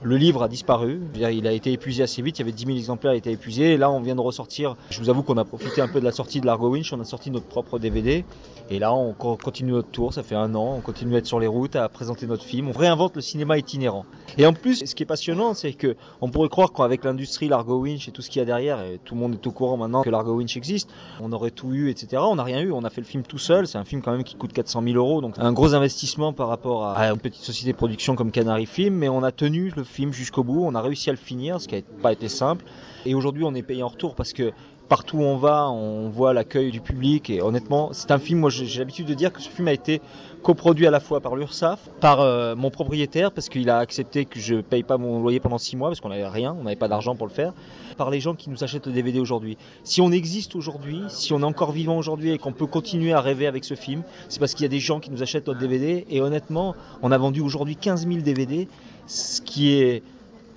Le 0.00 0.16
livre 0.16 0.44
a 0.44 0.48
disparu, 0.48 1.00
il 1.16 1.24
a 1.46 1.52
été 1.52 1.72
épuisé 1.72 2.04
assez 2.04 2.22
vite, 2.22 2.38
il 2.38 2.42
y 2.42 2.44
avait 2.44 2.52
10 2.52 2.66
000 2.66 2.76
exemplaires, 2.78 3.12
il 3.12 3.16
a 3.16 3.18
été 3.18 3.32
épuisé. 3.32 3.76
Là, 3.76 3.90
on 3.90 4.00
vient 4.00 4.14
de 4.14 4.20
ressortir. 4.20 4.76
Je 4.90 5.00
vous 5.00 5.10
avoue 5.10 5.24
qu'on 5.24 5.36
a 5.38 5.44
profité 5.44 5.80
un 5.80 5.88
peu 5.88 5.98
de 5.98 6.04
la 6.04 6.12
sortie 6.12 6.40
de 6.40 6.46
Largo 6.46 6.70
Winch, 6.70 6.92
on 6.92 7.00
a 7.00 7.04
sorti 7.04 7.32
notre 7.32 7.46
propre 7.46 7.80
DVD. 7.80 8.24
Et 8.70 8.78
là, 8.78 8.92
on 8.94 9.12
co- 9.14 9.36
continue 9.36 9.72
notre 9.72 9.90
tour, 9.90 10.12
ça 10.12 10.22
fait 10.22 10.36
un 10.36 10.54
an, 10.54 10.74
on 10.76 10.80
continue 10.82 11.14
à 11.16 11.18
être 11.18 11.26
sur 11.26 11.40
les 11.40 11.46
routes, 11.48 11.74
à 11.74 11.88
présenter 11.88 12.26
notre 12.26 12.44
film. 12.44 12.68
On 12.68 12.78
réinvente 12.78 13.16
le 13.16 13.22
cinéma 13.22 13.58
itinérant. 13.58 14.04
Et 14.36 14.46
en 14.46 14.52
plus, 14.52 14.84
ce 14.84 14.94
qui 14.94 15.02
est 15.02 15.06
passionnant, 15.06 15.54
c'est 15.54 15.72
que 15.72 15.96
on 16.20 16.28
pourrait 16.30 16.48
croire 16.50 16.72
qu'avec 16.72 17.02
l'industrie 17.04 17.48
Largo 17.48 17.80
Winch 17.80 18.06
et 18.08 18.12
tout 18.12 18.22
ce 18.22 18.30
qu'il 18.30 18.38
y 18.38 18.42
a 18.42 18.44
derrière, 18.44 18.80
et 18.82 19.00
tout 19.04 19.14
le 19.14 19.20
monde 19.20 19.34
est 19.34 19.46
au 19.46 19.50
courant 19.52 19.76
maintenant 19.78 20.02
que 20.02 20.10
Largo 20.10 20.34
Winch 20.36 20.56
existe, 20.56 20.90
on 21.20 21.32
aurait 21.32 21.50
tout 21.50 21.72
eu, 21.72 21.90
etc. 21.90 22.22
On 22.24 22.36
n'a 22.36 22.44
rien 22.44 22.60
eu, 22.60 22.70
on 22.70 22.84
a 22.84 22.90
fait 22.90 23.00
le 23.00 23.06
film 23.06 23.24
tout 23.24 23.38
seul. 23.38 23.66
C'est 23.66 23.78
un 23.78 23.84
film 23.84 24.00
quand 24.02 24.12
même 24.12 24.22
qui 24.22 24.36
coûte 24.36 24.52
400 24.52 24.82
000 24.82 24.96
euros, 24.96 25.20
donc 25.22 25.34
un 25.38 25.52
gros 25.52 25.74
investissement 25.74 26.32
par 26.32 26.48
rapport 26.48 26.86
à 26.86 27.06
une 27.10 27.18
petite 27.18 27.42
société 27.42 27.72
de 27.72 27.76
production 27.76 28.14
comme 28.16 28.30
Canary 28.30 28.66
Film. 28.66 28.94
Mais 28.94 29.08
on 29.08 29.22
a 29.22 29.32
tenu 29.32 29.72
le 29.74 29.82
film 29.88 30.12
jusqu'au 30.12 30.44
bout, 30.44 30.64
on 30.64 30.74
a 30.74 30.80
réussi 30.80 31.10
à 31.10 31.12
le 31.12 31.18
finir, 31.18 31.60
ce 31.60 31.68
qui 31.68 31.76
n'a 31.76 31.82
pas 32.02 32.12
été 32.12 32.28
simple. 32.28 32.64
Et 33.06 33.14
aujourd'hui, 33.14 33.44
on 33.44 33.54
est 33.54 33.62
payé 33.62 33.82
en 33.82 33.88
retour 33.88 34.14
parce 34.14 34.32
que 34.32 34.52
partout 34.88 35.18
où 35.18 35.22
on 35.22 35.36
va, 35.36 35.70
on 35.70 36.08
voit 36.08 36.32
l'accueil 36.32 36.70
du 36.70 36.80
public. 36.80 37.30
Et 37.30 37.42
honnêtement, 37.42 37.90
c'est 37.92 38.10
un 38.10 38.18
film, 38.18 38.40
moi 38.40 38.50
j'ai 38.50 38.78
l'habitude 38.78 39.06
de 39.06 39.14
dire 39.14 39.32
que 39.32 39.40
ce 39.40 39.48
film 39.48 39.68
a 39.68 39.72
été 39.72 40.00
coproduit 40.42 40.86
à 40.86 40.90
la 40.90 41.00
fois 41.00 41.20
par 41.20 41.36
l'URSSAF, 41.36 41.88
par 42.00 42.20
euh, 42.20 42.54
mon 42.54 42.70
propriétaire, 42.70 43.32
parce 43.32 43.48
qu'il 43.48 43.68
a 43.70 43.78
accepté 43.78 44.24
que 44.24 44.38
je 44.38 44.56
paye 44.56 44.82
pas 44.82 44.96
mon 44.96 45.20
loyer 45.20 45.40
pendant 45.40 45.58
six 45.58 45.76
mois, 45.76 45.88
parce 45.88 46.00
qu'on 46.00 46.08
n'avait 46.08 46.26
rien, 46.26 46.56
on 46.58 46.62
n'avait 46.62 46.76
pas 46.76 46.88
d'argent 46.88 47.16
pour 47.16 47.26
le 47.26 47.32
faire, 47.32 47.52
par 47.96 48.10
les 48.10 48.20
gens 48.20 48.34
qui 48.34 48.48
nous 48.48 48.64
achètent 48.64 48.86
le 48.86 48.92
DVD 48.92 49.18
aujourd'hui. 49.18 49.58
Si 49.84 50.00
on 50.00 50.10
existe 50.10 50.54
aujourd'hui, 50.54 51.02
si 51.08 51.32
on 51.32 51.40
est 51.40 51.44
encore 51.44 51.72
vivant 51.72 51.98
aujourd'hui 51.98 52.30
et 52.30 52.38
qu'on 52.38 52.52
peut 52.52 52.66
continuer 52.66 53.12
à 53.12 53.20
rêver 53.20 53.46
avec 53.46 53.64
ce 53.64 53.74
film, 53.74 54.02
c'est 54.28 54.38
parce 54.38 54.54
qu'il 54.54 54.62
y 54.62 54.66
a 54.66 54.70
des 54.70 54.80
gens 54.80 55.00
qui 55.00 55.10
nous 55.10 55.22
achètent 55.22 55.48
notre 55.48 55.60
DVD. 55.60 56.06
Et 56.08 56.20
honnêtement, 56.20 56.74
on 57.02 57.12
a 57.12 57.18
vendu 57.18 57.40
aujourd'hui 57.40 57.76
15 57.76 58.06
000 58.06 58.20
DVD, 58.20 58.68
ce 59.06 59.40
qui 59.40 59.72
est 59.72 60.02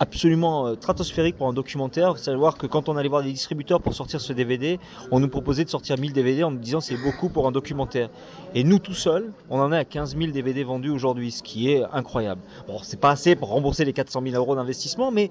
absolument 0.01 0.65
euh, 0.65 0.73
stratosphérique 0.73 1.37
pour 1.37 1.47
un 1.47 1.53
documentaire. 1.53 2.17
Savoir 2.17 2.57
que 2.57 2.65
quand 2.65 2.89
on 2.89 2.97
allait 2.97 3.07
voir 3.07 3.21
des 3.21 3.31
distributeurs 3.31 3.81
pour 3.81 3.93
sortir 3.93 4.19
ce 4.19 4.33
DVD, 4.33 4.79
on 5.11 5.19
nous 5.19 5.29
proposait 5.29 5.63
de 5.63 5.69
sortir 5.69 5.97
1000 5.97 6.11
DVD 6.11 6.43
en 6.43 6.51
nous 6.51 6.57
disant 6.57 6.81
c'est 6.81 6.97
beaucoup 6.97 7.29
pour 7.29 7.47
un 7.47 7.51
documentaire. 7.51 8.09
Et 8.55 8.63
nous 8.63 8.79
tout 8.79 8.95
seuls, 8.95 9.31
on 9.49 9.59
en 9.59 9.71
est 9.71 9.77
à 9.77 9.85
15 9.85 10.17
000 10.17 10.31
DVD 10.31 10.63
vendus 10.63 10.89
aujourd'hui, 10.89 11.31
ce 11.31 11.43
qui 11.43 11.71
est 11.71 11.83
incroyable. 11.93 12.41
Bon, 12.67 12.79
c'est 12.81 12.99
pas 12.99 13.11
assez 13.11 13.35
pour 13.35 13.49
rembourser 13.49 13.85
les 13.85 13.93
400 13.93 14.23
000 14.23 14.35
euros 14.35 14.55
d'investissement, 14.55 15.11
mais 15.11 15.29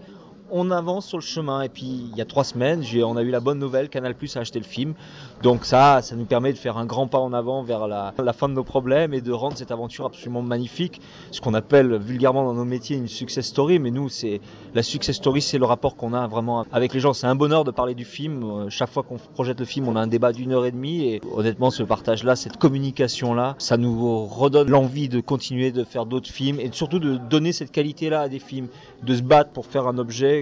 on 0.53 0.71
avance 0.71 1.07
sur 1.07 1.19
le 1.19 1.23
chemin. 1.23 1.63
Et 1.63 1.69
puis 1.69 2.09
il 2.11 2.17
y 2.17 2.21
a 2.21 2.25
trois 2.25 2.45
semaines, 2.45 2.83
on 3.05 3.17
a 3.17 3.23
eu 3.23 3.31
la 3.31 3.41
bonne 3.41 3.59
nouvelle, 3.59 3.89
Canal 3.89 4.15
Plus 4.15 4.37
a 4.37 4.41
acheté 4.41 4.59
le 4.59 4.65
film. 4.65 4.95
Donc 5.43 5.65
ça, 5.65 6.03
ça 6.03 6.17
nous 6.17 6.25
permet 6.25 6.53
de 6.53 6.59
faire 6.59 6.77
un 6.77 6.87
grand 6.87 7.07
pas 7.07 7.19
en 7.19 7.33
avant 7.33 7.63
vers 7.63 7.89
la, 7.89 8.13
la 8.19 8.33
fin 8.33 8.49
de 8.49 8.55
nos 8.55 8.65
problèmes 8.65 9.15
et 9.15 9.21
de 9.21 9.33
rendre 9.33 9.57
cette 9.57 9.71
aventure 9.71 10.07
absolument 10.07 10.43
magnifique. 10.43 11.01
Ce 11.31 11.41
qu'on 11.41 11.55
appelle 11.55 11.97
vulgairement 11.97 12.45
dans 12.45 12.55
nos 12.55 12.65
métiers 12.65 12.97
une 12.97 13.09
success 13.09 13.47
story. 13.47 13.79
Mais 13.79 13.91
nous, 13.91 14.09
c'est 14.09 14.41
la 14.75 14.83
success 14.83 15.17
story, 15.17 15.41
c'est 15.43 15.59
le 15.59 15.65
rapport 15.65 15.97
qu'on 15.97 16.13
a 16.13 16.27
vraiment 16.27 16.65
avec 16.73 16.95
les 16.95 17.01
gens. 17.01 17.13
C'est 17.13 17.27
un 17.27 17.35
bonheur 17.35 17.65
de 17.65 17.71
parler 17.71 17.95
du 17.95 18.05
film. 18.05 18.43
Euh, 18.43 18.71
Chaque 18.71 18.91
fois 18.91 19.03
qu'on 19.03 19.17
projette 19.17 19.61
le 19.61 19.67
film, 19.67 19.89
on 19.89 19.97
a 19.97 20.01
un 20.01 20.07
débat 20.07 20.33
d'une 20.33 20.53
heure 20.53 20.67
et 20.67 20.71
demie. 20.71 21.05
Et 21.05 21.21
honnêtement, 21.33 21.71
ce 21.71 21.83
partage-là, 21.83 22.37
cette 22.37 22.57
communication-là, 22.57 23.55
ça 23.59 23.77
nous 23.77 24.27
redonne 24.27 24.71
l'envie 24.71 25.09
de 25.09 25.21
continuer 25.21 25.71
de 25.73 25.85
faire 25.85 26.07
d'autres 26.07 26.31
films 26.31 26.61
et 26.61 26.71
surtout 26.73 26.99
de 26.99 27.17
donner 27.17 27.53
cette 27.53 27.73
qualité-là 27.73 28.23
à 28.23 28.29
des 28.29 28.39
films, 28.39 28.69
de 29.03 29.15
se 29.15 29.23
battre 29.23 29.51
pour 29.51 29.67
faire 29.67 29.87
un 29.87 29.99
objet 29.99 30.40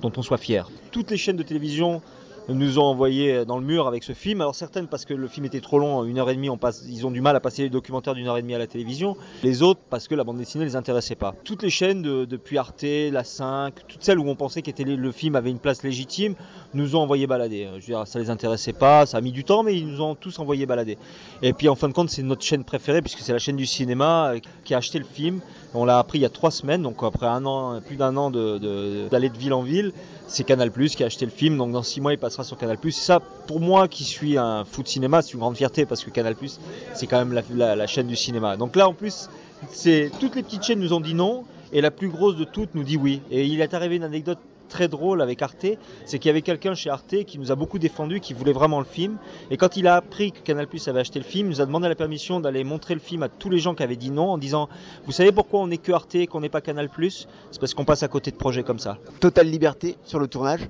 dont 0.00 0.12
on 0.16 0.22
soit 0.22 0.38
fier. 0.38 0.68
Toutes 0.90 1.10
les 1.10 1.16
chaînes 1.16 1.36
de 1.36 1.42
télévision 1.42 2.02
nous 2.48 2.80
ont 2.80 2.82
envoyé 2.84 3.44
dans 3.44 3.56
le 3.56 3.64
mur 3.64 3.86
avec 3.86 4.02
ce 4.02 4.14
film. 4.14 4.40
Alors 4.40 4.56
certaines 4.56 4.88
parce 4.88 5.04
que 5.04 5.14
le 5.14 5.28
film 5.28 5.46
était 5.46 5.60
trop 5.60 5.78
long, 5.78 6.02
une 6.04 6.18
heure 6.18 6.28
et 6.28 6.34
demie, 6.34 6.50
on 6.50 6.58
passe, 6.58 6.84
ils 6.88 7.06
ont 7.06 7.12
du 7.12 7.20
mal 7.20 7.36
à 7.36 7.40
passer 7.40 7.62
les 7.62 7.70
documentaires 7.70 8.14
d'une 8.14 8.26
heure 8.26 8.36
et 8.36 8.42
demie 8.42 8.56
à 8.56 8.58
la 8.58 8.66
télévision. 8.66 9.16
Les 9.44 9.62
autres 9.62 9.80
parce 9.90 10.08
que 10.08 10.16
la 10.16 10.24
bande 10.24 10.38
dessinée 10.38 10.64
les 10.64 10.74
intéressait 10.74 11.14
pas. 11.14 11.36
Toutes 11.44 11.62
les 11.62 11.70
chaînes 11.70 12.02
de- 12.02 12.24
depuis 12.24 12.58
Arte, 12.58 12.82
la 13.12 13.22
5, 13.22 13.86
toutes 13.86 14.02
celles 14.02 14.18
où 14.18 14.28
on 14.28 14.34
pensait 14.34 14.60
que 14.62 14.82
le 14.82 15.12
film 15.12 15.36
avait 15.36 15.50
une 15.50 15.60
place 15.60 15.84
légitime, 15.84 16.34
nous 16.74 16.96
ont 16.96 17.00
envoyé 17.00 17.26
balader. 17.26 17.68
Je 17.74 17.74
veux 17.74 17.80
dire, 17.80 18.06
ça 18.06 18.18
les 18.18 18.30
intéressait 18.30 18.72
pas, 18.72 19.06
ça 19.06 19.18
a 19.18 19.20
mis 19.20 19.32
du 19.32 19.44
temps, 19.44 19.62
mais 19.62 19.76
ils 19.76 19.86
nous 19.86 20.00
ont 20.00 20.14
tous 20.14 20.38
envoyé 20.38 20.66
balader. 20.66 20.98
Et 21.42 21.52
puis 21.52 21.68
en 21.68 21.74
fin 21.74 21.88
de 21.88 21.92
compte, 21.92 22.10
c'est 22.10 22.22
notre 22.22 22.42
chaîne 22.42 22.64
préférée 22.64 23.02
puisque 23.02 23.20
c'est 23.20 23.32
la 23.32 23.38
chaîne 23.38 23.56
du 23.56 23.66
cinéma 23.66 24.32
euh, 24.34 24.40
qui 24.64 24.74
a 24.74 24.78
acheté 24.78 24.98
le 24.98 25.04
film. 25.04 25.40
On 25.74 25.84
l'a 25.84 25.98
appris 25.98 26.18
il 26.18 26.22
y 26.22 26.26
a 26.26 26.30
trois 26.30 26.50
semaines, 26.50 26.82
donc 26.82 26.96
après 27.02 27.26
un 27.26 27.44
an, 27.46 27.80
plus 27.80 27.96
d'un 27.96 28.16
an 28.16 28.30
d'aller 28.30 29.28
de, 29.30 29.38
ville 29.38 29.54
en 29.54 29.62
ville, 29.62 29.92
c'est 30.26 30.44
Canal 30.44 30.70
qui 30.70 31.02
a 31.02 31.06
acheté 31.06 31.24
le 31.24 31.30
film. 31.30 31.56
Donc 31.56 31.72
dans 31.72 31.82
six 31.82 32.00
mois, 32.00 32.12
il 32.12 32.18
passera 32.18 32.44
sur 32.44 32.58
Canal 32.58 32.78
Ça, 32.90 33.20
pour 33.46 33.60
moi 33.60 33.88
qui 33.88 34.04
suis 34.04 34.36
un 34.38 34.64
fou 34.64 34.82
de 34.82 34.88
cinéma, 34.88 35.22
c'est 35.22 35.32
une 35.32 35.40
grande 35.40 35.56
fierté 35.56 35.86
parce 35.86 36.04
que 36.04 36.10
Canal 36.10 36.36
c'est 36.94 37.06
quand 37.06 37.18
même 37.18 37.32
la, 37.32 37.42
la- 37.54 37.76
la 37.76 37.86
chaîne 37.86 38.06
du 38.06 38.16
cinéma. 38.16 38.56
Donc 38.56 38.76
là, 38.76 38.88
en 38.88 38.94
plus, 38.94 39.28
c'est 39.70 40.10
toutes 40.20 40.36
les 40.36 40.42
petites 40.42 40.62
chaînes 40.64 40.80
nous 40.80 40.92
ont 40.92 41.00
dit 41.00 41.14
non 41.14 41.44
et 41.72 41.80
la 41.80 41.90
plus 41.90 42.08
grosse 42.08 42.36
de 42.36 42.44
toutes 42.44 42.74
nous 42.74 42.84
dit 42.84 42.96
oui. 42.96 43.22
Et 43.30 43.46
il 43.46 43.60
est 43.60 43.74
arrivé 43.74 43.96
une 43.96 44.04
anecdote 44.04 44.38
très 44.72 44.88
drôle 44.88 45.20
avec 45.20 45.42
Arte, 45.42 45.66
c'est 46.06 46.18
qu'il 46.18 46.28
y 46.28 46.30
avait 46.30 46.40
quelqu'un 46.40 46.74
chez 46.74 46.88
Arte 46.88 47.24
qui 47.24 47.38
nous 47.38 47.52
a 47.52 47.54
beaucoup 47.54 47.78
défendu, 47.78 48.20
qui 48.20 48.32
voulait 48.32 48.54
vraiment 48.54 48.78
le 48.78 48.86
film. 48.86 49.18
Et 49.50 49.58
quand 49.58 49.76
il 49.76 49.86
a 49.86 49.96
appris 49.96 50.32
que 50.32 50.40
Canal 50.40 50.66
Plus 50.66 50.88
avait 50.88 51.00
acheté 51.00 51.18
le 51.18 51.26
film, 51.26 51.48
il 51.48 51.50
nous 51.50 51.60
a 51.60 51.66
demandé 51.66 51.88
la 51.88 51.94
permission 51.94 52.40
d'aller 52.40 52.64
montrer 52.64 52.94
le 52.94 53.00
film 53.00 53.22
à 53.22 53.28
tous 53.28 53.50
les 53.50 53.58
gens 53.58 53.74
qui 53.74 53.82
avaient 53.82 53.96
dit 53.96 54.10
non, 54.10 54.30
en 54.30 54.38
disant 54.38 54.70
Vous 55.04 55.12
savez 55.12 55.30
pourquoi 55.30 55.60
on 55.60 55.66
n'est 55.66 55.76
que 55.76 55.92
Arte 55.92 56.14
et 56.14 56.26
qu'on 56.26 56.40
n'est 56.40 56.48
pas 56.48 56.62
Canal 56.62 56.88
Plus? 56.88 57.28
C'est 57.50 57.60
parce 57.60 57.74
qu'on 57.74 57.84
passe 57.84 58.02
à 58.02 58.08
côté 58.08 58.30
de 58.30 58.36
projets 58.36 58.62
comme 58.62 58.78
ça. 58.78 58.96
Totale 59.20 59.48
liberté 59.48 59.96
sur 60.04 60.18
le 60.18 60.26
tournage. 60.26 60.60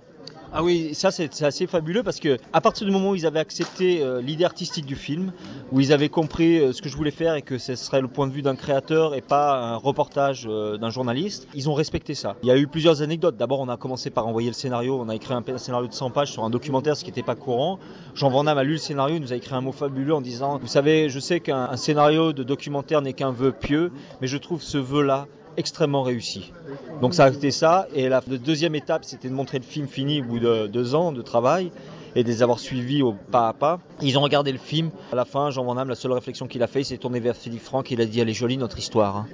Ah 0.54 0.62
oui, 0.62 0.90
ça 0.92 1.10
c'est 1.10 1.42
assez 1.42 1.66
fabuleux 1.66 2.02
parce 2.02 2.20
que 2.20 2.36
à 2.52 2.60
partir 2.60 2.86
du 2.86 2.92
moment 2.92 3.12
où 3.12 3.14
ils 3.14 3.24
avaient 3.24 3.40
accepté 3.40 4.02
euh, 4.02 4.20
l'idée 4.20 4.44
artistique 4.44 4.84
du 4.84 4.96
film, 4.96 5.32
où 5.72 5.80
ils 5.80 5.94
avaient 5.94 6.10
compris 6.10 6.58
euh, 6.58 6.74
ce 6.74 6.82
que 6.82 6.90
je 6.90 6.96
voulais 6.98 7.10
faire 7.10 7.36
et 7.36 7.40
que 7.40 7.56
ce 7.56 7.74
serait 7.74 8.02
le 8.02 8.08
point 8.08 8.26
de 8.26 8.34
vue 8.34 8.42
d'un 8.42 8.54
créateur 8.54 9.14
et 9.14 9.22
pas 9.22 9.58
un 9.58 9.76
reportage 9.76 10.46
euh, 10.46 10.76
d'un 10.76 10.90
journaliste, 10.90 11.48
ils 11.54 11.70
ont 11.70 11.72
respecté 11.72 12.14
ça. 12.14 12.36
Il 12.42 12.48
y 12.48 12.50
a 12.50 12.58
eu 12.58 12.66
plusieurs 12.66 13.00
anecdotes. 13.00 13.38
D'abord, 13.38 13.60
on 13.60 13.68
a 13.70 13.78
commencé 13.78 14.10
par 14.10 14.26
envoyer 14.26 14.48
le 14.48 14.54
scénario. 14.54 15.00
On 15.00 15.08
a 15.08 15.14
écrit 15.14 15.32
un, 15.32 15.42
scénario 15.56 15.88
de 15.88 15.94
100 15.94 16.10
pages 16.10 16.30
sur 16.30 16.44
un 16.44 16.50
documentaire, 16.50 16.98
ce 16.98 17.04
qui 17.04 17.10
n'était 17.10 17.22
pas 17.22 17.34
courant. 17.34 17.78
Jean 18.14 18.28
Van 18.28 18.44
Damme 18.44 18.58
a 18.58 18.62
lu 18.62 18.72
le 18.72 18.78
scénario, 18.78 19.16
il 19.16 19.22
nous 19.22 19.32
a 19.32 19.36
écrit 19.36 19.54
un 19.54 19.62
mot 19.62 19.72
fabuleux 19.72 20.14
en 20.14 20.20
disant 20.20 20.58
Vous 20.58 20.66
savez, 20.66 21.08
je 21.08 21.18
sais 21.18 21.40
qu'un 21.40 21.70
un 21.70 21.78
scénario 21.78 22.34
de 22.34 22.42
documentaire 22.42 23.00
n'est 23.00 23.14
qu'un 23.14 23.30
vœu 23.30 23.52
pieux, 23.52 23.90
mais 24.20 24.26
je 24.26 24.36
trouve 24.36 24.60
ce 24.60 24.76
vœu-là 24.76 25.28
extrêmement 25.56 26.02
réussi. 26.02 26.52
Donc 27.00 27.14
ça 27.14 27.24
a 27.24 27.30
été 27.30 27.50
ça. 27.50 27.86
Et 27.94 28.08
la, 28.08 28.20
deuxième 28.20 28.74
étape, 28.74 29.04
c'était 29.04 29.28
de 29.28 29.34
montrer 29.34 29.58
le 29.58 29.64
film 29.64 29.86
fini 29.86 30.20
au 30.20 30.24
bout 30.24 30.38
de 30.38 30.66
deux 30.66 30.94
ans 30.94 31.12
de 31.12 31.22
travail 31.22 31.70
et 32.14 32.22
de 32.22 32.28
les 32.28 32.42
avoir 32.42 32.58
suivis 32.58 33.02
au 33.02 33.12
pas 33.12 33.48
à 33.48 33.52
pas. 33.52 33.80
Ils 34.02 34.18
ont 34.18 34.22
regardé 34.22 34.52
le 34.52 34.58
film. 34.58 34.90
À 35.12 35.16
la 35.16 35.24
fin, 35.24 35.50
Jean 35.50 35.64
Van 35.64 35.74
Damme, 35.74 35.88
la 35.88 35.94
seule 35.94 36.12
réflexion 36.12 36.46
qu'il 36.46 36.62
a 36.62 36.66
fait, 36.66 36.80
il 36.80 36.84
s'est 36.84 36.98
tourné 36.98 37.20
vers 37.20 37.36
Philippe 37.36 37.62
Franck 37.62 37.90
et 37.90 37.94
il 37.94 38.00
a 38.00 38.06
dit 38.06 38.20
Elle 38.20 38.28
est 38.28 38.34
jolie 38.34 38.56
notre 38.56 38.78
histoire. 38.78 39.16
hein. 39.16 39.26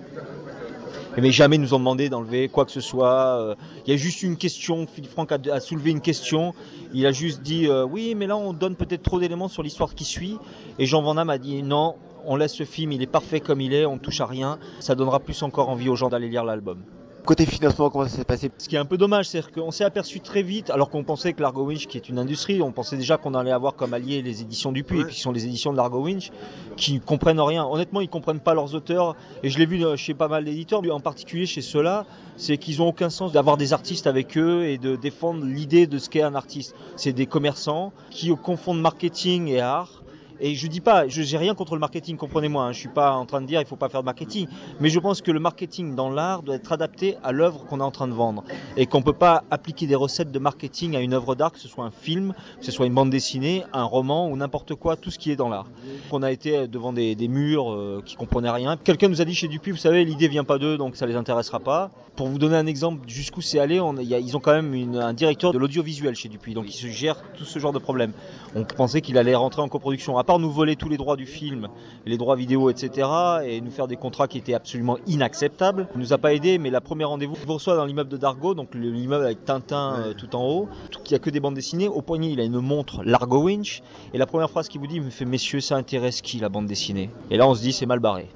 Mais 1.21 1.33
jamais 1.33 1.59
nous 1.59 1.75
ont 1.75 1.81
demandé 1.81 2.09
d'enlever 2.09 2.49
quoi 2.49 2.65
que 2.65 2.71
ce 2.71 2.81
soit. 2.81 3.41
Euh, 3.41 3.55
Il 3.87 3.91
y 3.91 3.95
a 3.95 3.97
juste 3.97 4.23
une 4.23 4.37
question, 4.37 4.87
Philippe 4.87 5.11
Franck 5.11 5.33
a, 5.33 5.39
a 5.53 5.59
soulevé 5.59 5.91
une 5.91 6.01
question. 6.01 6.55
Il 6.95 7.05
a 7.07 7.11
juste 7.11 7.43
dit 7.43 7.67
euh, 7.67 7.85
oui, 7.85 8.15
mais 8.15 8.29
là 8.29 8.37
on 8.37 8.53
donne 8.53 8.77
peut-être 8.77 9.03
trop 9.03 9.19
d'éléments 9.19 9.49
sur 9.49 9.65
l'histoire 9.65 9.97
qui 9.97 10.05
suit. 10.05 10.37
Et 10.79 10.87
Jean 10.87 11.03
Van 11.03 11.17
Damme 11.17 11.31
a 11.31 11.39
dit 11.39 11.65
non, 11.65 11.97
on 12.29 12.37
laisse 12.37 12.55
ce 12.55 12.65
film, 12.65 12.93
il 12.93 13.03
est 13.03 13.07
parfait 13.07 13.41
comme 13.41 13.61
il 13.61 13.73
est, 13.75 13.87
on 13.87 13.99
touche 13.99 14.21
à 14.21 14.27
rien. 14.27 14.59
Ça 14.81 14.95
donnera 14.95 15.19
plus 15.19 15.43
encore 15.43 15.69
envie 15.71 15.89
aux 15.89 15.97
gens 15.97 16.09
d'aller 16.09 16.29
lire 16.29 16.45
l'album. 16.45 16.79
Côté 17.25 17.45
financement, 17.45 17.91
comment 17.91 18.05
ça 18.09 18.17
s'est 18.17 18.25
passé? 18.25 18.51
Ce 18.57 18.69
qui 18.71 18.77
est 18.77 18.79
un 18.79 18.87
peu 18.87 18.97
dommage, 18.97 19.27
c'est 19.29 19.53
qu'on 19.53 19.71
s'est 19.71 19.85
aperçu 19.85 20.21
très 20.21 20.43
vite, 20.43 20.71
alors 20.71 20.89
qu'on 20.89 21.05
pensait 21.05 21.35
que 21.35 21.43
l'Argo 21.43 21.65
Winch, 21.67 21.87
qui 21.87 21.99
est 21.99 22.09
une 22.09 22.19
industrie, 22.19 22.63
on 22.63 22.73
pensait 22.73 22.97
déjà 22.97 23.19
qu'on 23.19 23.35
allait 23.35 23.51
avoir 23.51 23.75
comme 23.75 23.93
allié 23.93 24.23
les 24.23 24.41
éditions 24.41 24.73
Dupuis, 24.73 24.97
Ouais. 24.97 25.03
et 25.03 25.05
puis 25.07 25.15
qui 25.17 25.21
sont 25.21 25.33
les 25.33 25.45
éditions 25.45 25.73
de 25.73 25.77
l'Argo 25.77 26.01
Winch, 26.01 26.31
qui 26.79 27.01
comprennent 27.01 27.41
rien. 27.41 27.67
Honnêtement, 27.67 28.01
ils 28.01 28.09
comprennent 28.09 28.41
pas 28.41 28.55
leurs 28.55 28.75
auteurs, 28.75 29.15
et 29.43 29.51
je 29.51 29.59
l'ai 29.59 29.67
vu 29.67 29.85
euh, 29.85 29.95
chez 29.97 30.15
pas 30.15 30.29
mal 30.29 30.47
d'éditeurs, 30.47 30.81
mais 30.81 30.91
en 30.91 31.01
particulier 31.01 31.45
chez 31.45 31.61
ceux-là, 31.61 32.07
c'est 32.39 32.57
qu'ils 32.57 32.81
ont 32.81 32.89
aucun 32.89 33.11
sens 33.11 33.31
d'avoir 33.33 33.59
des 33.59 33.75
artistes 33.75 34.07
avec 34.07 34.39
eux 34.39 34.65
et 34.65 34.79
de 34.79 34.97
défendre 34.97 35.45
l'idée 35.45 35.87
de 35.87 35.99
ce 35.99 36.09
qu'est 36.09 36.23
un 36.23 36.35
artiste. 36.35 36.75
C'est 36.97 37.13
des 37.13 37.27
commerçants 37.27 37.93
qui 38.11 38.35
confondent 38.43 38.81
marketing 38.81 39.49
et 39.49 39.61
art. 39.61 39.98
Et 40.41 40.55
je 40.55 40.67
dis 40.67 40.81
pas, 40.81 41.09
je 41.09 41.23
j'ai 41.23 41.37
rien 41.37 41.55
contre 41.55 41.75
le 41.75 41.81
marketing, 41.81 42.17
comprenez-moi. 42.17 42.65
Hein, 42.65 42.73
je 42.73 42.79
suis 42.79 42.89
pas 42.89 43.13
en 43.13 43.27
train 43.27 43.41
de 43.41 43.47
dire 43.47 43.61
il 43.61 43.67
faut 43.67 43.77
pas 43.77 43.89
faire 43.89 44.01
de 44.01 44.07
marketing, 44.07 44.47
mais 44.81 44.89
je 44.89 44.99
pense 44.99 45.21
que 45.21 45.31
le 45.31 45.41
marketing 45.41 45.95
dans 45.95 46.11
l'art 46.11 46.43
doit 46.43 46.55
être 46.55 46.73
adapté 46.73 47.17
à 47.25 47.33
l'œuvre 47.33 47.65
qu'on 47.67 47.81
est 47.81 47.85
en 47.85 47.91
train 47.91 48.09
de 48.09 48.13
vendre 48.13 48.45
et 48.77 48.87
qu'on 48.87 49.03
peut 49.03 49.13
pas 49.13 49.45
appliquer 49.51 49.87
des 49.87 49.95
recettes 49.95 50.31
de 50.31 50.39
marketing 50.39 50.97
à 50.97 51.01
une 51.01 51.13
œuvre 51.13 51.35
d'art, 51.35 51.53
que 51.53 51.59
ce 51.59 51.69
soit 51.69 51.85
un 51.85 51.91
film, 51.91 52.35
que 52.59 52.65
ce 52.65 52.73
soit 52.73 52.87
une 52.87 52.95
bande 52.95 53.11
dessinée, 53.11 53.65
un 53.73 53.85
roman 53.85 54.29
ou 54.29 54.37
n'importe 54.37 54.75
quoi, 54.75 54.97
tout 54.97 55.11
ce 55.11 55.19
qui 55.19 55.31
est 55.31 55.37
dans 55.37 55.49
l'art. 55.49 55.67
On 56.13 56.23
a 56.23 56.31
été 56.31 56.69
devant 56.69 56.93
des, 56.93 57.17
murs 57.29 57.73
euh, 57.73 58.03
qui 58.05 58.17
comprenaient 58.17 58.51
rien. 58.51 58.77
Quelqu'un 58.77 59.09
nous 59.09 59.21
a 59.21 59.25
dit 59.25 59.35
chez 59.35 59.49
Dupuis, 59.49 59.73
vous 59.73 59.77
savez, 59.77 60.05
l'idée 60.05 60.29
vient 60.29 60.45
pas 60.45 60.59
d'eux, 60.59 60.79
donc 60.79 60.97
ça 60.97 61.07
les 61.07 61.17
intéressera 61.17 61.61
pas. 61.61 61.91
Pour 62.17 62.29
vous 62.29 62.39
donner 62.39 62.57
un 62.57 62.67
exemple 62.67 63.09
jusqu'où 63.09 63.41
c'est 63.41 63.59
allé, 63.59 63.77
ils 63.77 64.37
ont 64.37 64.41
quand 64.41 64.55
même 64.61 64.97
un 64.97 65.13
directeur 65.13 65.53
de 65.53 65.59
l'audiovisuel 65.59 66.15
chez 66.15 66.29
Dupuis, 66.29 66.55
donc 66.55 66.67
il 66.69 66.73
se 66.73 66.87
gère 66.87 67.23
tout 67.37 67.45
ce 67.45 67.59
genre 67.59 67.73
de 67.73 67.79
problème. 67.79 68.13
On 68.55 68.65
pensait 68.65 69.01
qu'il 69.01 69.19
allait 69.19 69.35
rentrer 69.35 69.63
en 69.63 69.69
coproduction. 69.69 70.19
À 70.19 70.25
part 70.29 70.39
nous 70.39 70.51
voler 70.51 70.77
tous 70.77 70.91
les 70.91 70.99
droits 70.99 71.17
du 71.17 71.25
film, 71.25 71.69
les 72.05 72.19
droits 72.19 72.37
vidéo, 72.37 72.69
etc., 72.69 73.09
et 73.45 73.61
nous 73.63 73.71
faire 73.71 73.89
des 73.89 73.97
contrats 73.97 74.29
qui 74.29 74.37
étaient 74.37 74.53
absolument 74.53 74.99
inacceptables, 75.07 75.89
il 75.95 76.01
nous 76.01 76.13
a 76.13 76.19
pas 76.19 76.35
aidé. 76.35 76.59
Mais 76.59 76.69
la 76.71 76.83
première 76.83 77.09
rendez-vous, 77.09 77.35
il 77.41 77.47
vous 77.47 77.55
reçoit 77.55 77.77
dans 77.77 77.87
l'immeuble 77.87 78.11
de 78.11 78.19
Dargo, 78.19 78.55
donc 78.55 78.75
le- 78.75 78.91
l'immeuble 78.91 79.25
avec 79.25 79.45
Tintin 79.47 79.95
euh, 79.99 80.13
tout 80.13 80.37
en 80.37 80.45
haut, 80.47 80.69
y 81.11 81.15
a 81.15 81.19
que 81.19 81.31
des 81.31 81.41
bandes 81.41 81.55
dessinées. 81.55 81.89
Au 81.89 82.03
poignet, 82.03 82.31
il 82.31 82.41
a 82.41 82.45
une 82.45 82.61
montre 82.61 83.03
Largo 83.05 83.45
Winch, 83.45 83.83
et 84.13 84.19
la 84.19 84.27
première 84.27 84.51
phrase 84.51 84.69
qu'il 84.69 84.81
vous 84.81 84.87
dit, 84.87 84.97
il 84.97 85.03
me 85.03 85.11
fait 85.11 85.25
Messieurs, 85.25 85.61
ça 85.61 85.77
intéresse 85.77 86.21
qui 86.21 86.39
la 86.39 86.51
bande 86.51 86.67
dessinée? 86.67 87.09
Et 87.31 87.39
là, 87.39 87.49
on 87.49 87.55
se 87.55 87.63
dit, 87.63 87.73
c'est 87.73 87.87
mal 87.87 87.99
barré. 87.99 88.29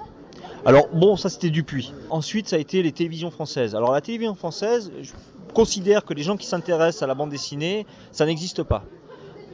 Alors 0.65 0.89
bon, 0.95 1.17
ça 1.17 1.29
c'était 1.29 1.51
Dupuis. 1.51 1.93
Ensuite, 2.09 2.49
ça 2.49 2.57
a 2.57 2.59
été 2.59 2.83
les 2.83 2.93
télévisions 2.93 3.31
françaises. 3.31 3.75
Alors 3.75 3.93
la 3.93 4.01
télévision 4.01 4.35
française, 4.35 4.91
je 5.03 5.11
considère 5.53 6.05
que 6.07 6.15
les 6.15 6.23
gens 6.23 6.37
qui 6.39 6.47
s'intéressent 6.47 7.03
à 7.03 7.07
la 7.07 7.15
bande 7.15 7.31
dessinée, 7.31 7.85
ça 8.13 8.25
n'existe 8.25 8.63
pas. 8.63 8.85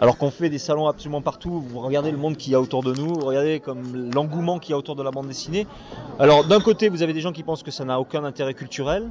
Alors 0.00 0.16
qu'on 0.16 0.30
fait 0.30 0.48
des 0.48 0.58
salons 0.58 0.86
absolument 0.86 1.22
partout, 1.22 1.60
vous 1.60 1.80
regardez 1.80 2.12
le 2.12 2.18
monde 2.18 2.36
qu'il 2.36 2.52
y 2.52 2.54
a 2.54 2.60
autour 2.60 2.82
de 2.82 2.94
nous, 2.94 3.14
vous 3.14 3.26
regardez 3.26 3.58
comme 3.58 4.10
l'engouement 4.14 4.58
qu'il 4.58 4.70
y 4.70 4.74
a 4.74 4.78
autour 4.78 4.94
de 4.94 5.02
la 5.02 5.10
bande 5.10 5.26
dessinée. 5.26 5.66
Alors 6.18 6.44
d'un 6.44 6.60
côté, 6.60 6.88
vous 6.88 7.02
avez 7.02 7.12
des 7.12 7.20
gens 7.20 7.32
qui 7.32 7.42
pensent 7.42 7.64
que 7.64 7.72
ça 7.72 7.84
n'a 7.84 7.98
aucun 7.98 8.22
intérêt 8.24 8.54
culturel, 8.54 9.10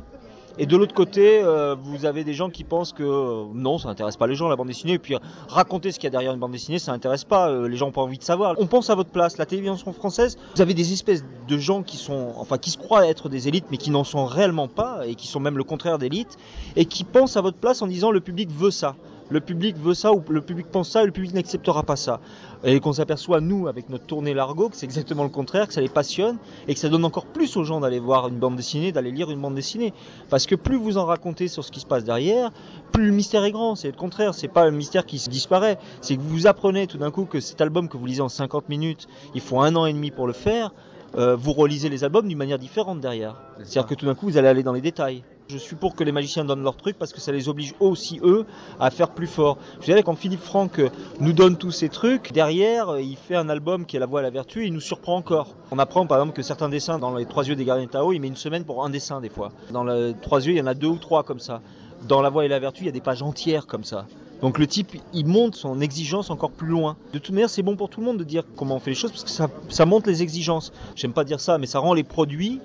et 0.59 0.65
de 0.65 0.75
l'autre 0.75 0.95
côté, 0.95 1.41
euh, 1.43 1.75
vous 1.79 2.05
avez 2.05 2.23
des 2.23 2.33
gens 2.33 2.49
qui 2.49 2.63
pensent 2.63 2.91
que 2.91 3.03
euh, 3.03 3.43
non, 3.53 3.77
ça 3.77 3.89
n'intéresse 3.89 4.17
pas 4.17 4.25
les 4.25 4.33
gens 4.33 4.47
la 4.47 4.55
bande 4.55 4.67
dessinée, 4.67 4.93
et 4.93 4.99
puis 4.99 5.15
raconter 5.49 5.91
ce 5.91 5.99
qu'il 5.99 6.05
y 6.05 6.07
a 6.07 6.11
derrière 6.11 6.33
une 6.33 6.39
bande 6.39 6.51
dessinée, 6.51 6.79
ça 6.79 6.93
n'intéresse 6.93 7.25
pas, 7.25 7.49
euh, 7.49 7.67
les 7.67 7.77
gens 7.77 7.87
n'ont 7.87 7.91
pas 7.91 8.01
envie 8.01 8.17
de 8.17 8.23
savoir. 8.23 8.55
On 8.57 8.65
pense 8.65 8.89
à 8.89 8.95
votre 8.95 9.11
place, 9.11 9.37
la 9.37 9.45
télévision 9.45 9.75
française, 9.93 10.37
vous 10.55 10.61
avez 10.61 10.73
des 10.73 10.93
espèces 10.93 11.23
de 11.47 11.57
gens 11.57 11.83
qui 11.83 11.97
sont, 11.97 12.33
enfin 12.37 12.57
qui 12.57 12.71
se 12.71 12.77
croient 12.77 13.05
être 13.05 13.29
des 13.29 13.47
élites, 13.47 13.65
mais 13.69 13.77
qui 13.77 13.91
n'en 13.91 14.03
sont 14.03 14.25
réellement 14.25 14.67
pas, 14.67 15.05
et 15.05 15.13
qui 15.13 15.27
sont 15.27 15.39
même 15.39 15.57
le 15.57 15.63
contraire 15.63 15.99
d'élites, 15.99 16.37
et 16.75 16.85
qui 16.85 17.03
pensent 17.03 17.37
à 17.37 17.41
votre 17.41 17.57
place 17.57 17.83
en 17.83 17.87
disant 17.87 18.09
le 18.09 18.21
public 18.21 18.49
veut 18.49 18.71
ça. 18.71 18.95
Le 19.29 19.41
public 19.41 19.75
veut 19.77 19.93
ça 19.93 20.13
ou 20.13 20.23
le 20.29 20.41
public 20.41 20.67
pense 20.71 20.89
ça 20.89 21.03
et 21.03 21.05
le 21.05 21.11
public 21.11 21.33
n'acceptera 21.33 21.83
pas 21.83 21.95
ça. 21.95 22.19
Et 22.63 22.79
qu'on 22.79 22.93
s'aperçoit, 22.93 23.41
nous, 23.41 23.67
avec 23.67 23.89
notre 23.89 24.05
tournée 24.05 24.33
Largo, 24.33 24.69
que 24.69 24.75
c'est 24.75 24.85
exactement 24.85 25.23
le 25.23 25.29
contraire, 25.29 25.67
que 25.67 25.73
ça 25.73 25.81
les 25.81 25.89
passionne 25.89 26.37
et 26.67 26.73
que 26.73 26.79
ça 26.79 26.89
donne 26.89 27.03
encore 27.05 27.25
plus 27.25 27.57
aux 27.57 27.63
gens 27.63 27.79
d'aller 27.79 27.99
voir 27.99 28.29
une 28.29 28.37
bande 28.37 28.55
dessinée, 28.55 28.91
d'aller 28.91 29.11
lire 29.11 29.29
une 29.29 29.41
bande 29.41 29.55
dessinée. 29.55 29.93
Parce 30.29 30.45
que 30.45 30.55
plus 30.55 30.77
vous 30.77 30.97
en 30.97 31.05
racontez 31.05 31.47
sur 31.49 31.63
ce 31.63 31.71
qui 31.71 31.79
se 31.81 31.85
passe 31.85 32.03
derrière, 32.03 32.51
plus 32.91 33.07
le 33.07 33.11
mystère 33.11 33.43
est 33.43 33.51
grand. 33.51 33.75
C'est 33.75 33.91
le 33.91 33.97
contraire, 33.97 34.33
c'est 34.33 34.47
pas 34.47 34.63
un 34.63 34.71
mystère 34.71 35.05
qui 35.05 35.17
disparaît. 35.29 35.77
C'est 36.01 36.15
que 36.15 36.21
vous 36.21 36.47
apprenez 36.47 36.87
tout 36.87 36.97
d'un 36.97 37.11
coup 37.11 37.25
que 37.25 37.39
cet 37.39 37.59
album 37.61 37.89
que 37.89 37.97
vous 37.97 38.05
lisez 38.05 38.21
en 38.21 38.29
50 38.29 38.69
minutes, 38.69 39.07
il 39.35 39.41
faut 39.41 39.59
un 39.59 39.75
an 39.75 39.85
et 39.85 39.93
demi 39.93 40.11
pour 40.11 40.27
le 40.27 40.33
faire. 40.33 40.73
euh, 41.17 41.35
vous 41.35 41.53
relisez 41.53 41.89
les 41.89 42.03
albums 42.03 42.27
d'une 42.27 42.37
manière 42.37 42.59
différente 42.59 42.99
derrière. 42.99 43.41
C'est-à-dire 43.57 43.85
que 43.85 43.95
tout 43.95 44.05
d'un 44.05 44.15
coup, 44.15 44.27
vous 44.27 44.37
allez 44.37 44.49
aller 44.49 44.63
dans 44.63 44.73
les 44.73 44.81
détails. 44.81 45.23
Je 45.49 45.57
suis 45.57 45.77
pour 45.77 45.95
que 45.95 46.03
les 46.03 46.11
magiciens 46.11 46.43
donnent 46.43 46.63
leur 46.63 46.75
truc 46.75 46.97
parce 46.99 47.13
que 47.13 47.21
ça 47.21 47.31
les 47.31 47.47
oblige 47.47 47.73
aussi, 47.79 48.19
eux, 48.21 48.45
à 48.81 48.91
faire 48.91 49.11
plus 49.11 49.27
fort. 49.27 49.57
Je 49.79 49.85
dirais 49.85 50.03
quand 50.03 50.15
Philippe 50.15 50.41
Franck 50.41 50.79
euh, 50.79 50.89
nous 51.21 51.31
donne 51.31 51.55
tous 51.55 51.71
ces 51.71 51.87
trucs, 51.87 52.33
derrière, 52.33 52.89
euh, 52.89 53.01
il 53.01 53.15
fait 53.15 53.37
un 53.37 53.47
album 53.47 53.85
qui 53.85 53.95
est 53.95 53.99
la 54.01 54.07
voie 54.07 54.19
à 54.19 54.23
la 54.23 54.29
vertu 54.29 54.63
et 54.63 54.67
il 54.67 54.73
nous 54.73 54.81
surprend 54.81 55.15
encore. 55.15 55.55
On 55.71 55.79
apprend 55.79 56.05
par 56.05 56.17
exemple 56.17 56.35
que 56.35 56.41
certains 56.41 56.67
dessins 56.67 56.99
dans 56.99 57.15
les 57.15 57.25
trois 57.25 57.47
yeux 57.47 57.55
des 57.55 57.63
gardiens 57.63 57.87
Tao, 57.87 58.11
il 58.11 58.19
met 58.19 58.27
une 58.27 58.35
semaine 58.35 58.65
pour 58.65 58.83
un 58.83 58.89
dessin 58.89 59.21
des 59.21 59.29
fois. 59.29 59.53
Dans 59.71 59.85
les 59.85 60.15
trois 60.21 60.45
yeux, 60.45 60.51
il 60.51 60.57
y 60.57 60.61
en 60.61 60.67
a 60.67 60.73
deux 60.73 60.87
ou 60.87 60.97
trois 60.97 61.23
comme 61.23 61.39
ça. 61.39 61.61
Dans 62.09 62.21
la 62.21 62.29
voie 62.29 62.43
et 62.43 62.49
la 62.49 62.59
vertu, 62.59 62.83
il 62.83 62.87
y 62.87 62.89
a 62.89 62.91
des 62.91 62.99
pages 62.99 63.21
entières 63.21 63.67
comme 63.67 63.85
ça. 63.85 64.05
Donc 64.41 64.59
le 64.59 64.67
type, 64.67 64.97
il 65.13 65.27
monte 65.27 65.55
son 65.55 65.79
exigence 65.79 66.29
encore 66.29 66.51
plus 66.51 66.67
loin. 66.67 66.97
De 67.13 67.19
toute 67.19 67.33
manière, 67.33 67.49
c'est 67.49 67.63
bon 67.63 67.77
pour 67.77 67.89
tout 67.89 68.01
le 68.01 68.05
monde 68.05 68.17
de 68.17 68.25
dire 68.25 68.43
comment 68.57 68.75
on 68.75 68.79
fait 68.79 68.91
les 68.91 68.97
choses 68.97 69.11
parce 69.11 69.23
que 69.23 69.29
ça, 69.29 69.47
ça 69.69 69.85
monte 69.85 70.07
les 70.07 70.23
exigences. 70.23 70.73
J'aime 70.97 71.13
pas 71.13 71.23
dire 71.23 71.39
ça, 71.39 71.57
mais 71.57 71.67
ça 71.67 71.79
rend 71.79 71.93
les 71.93 72.03
produits 72.03 72.59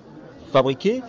fabriqués 0.52 1.00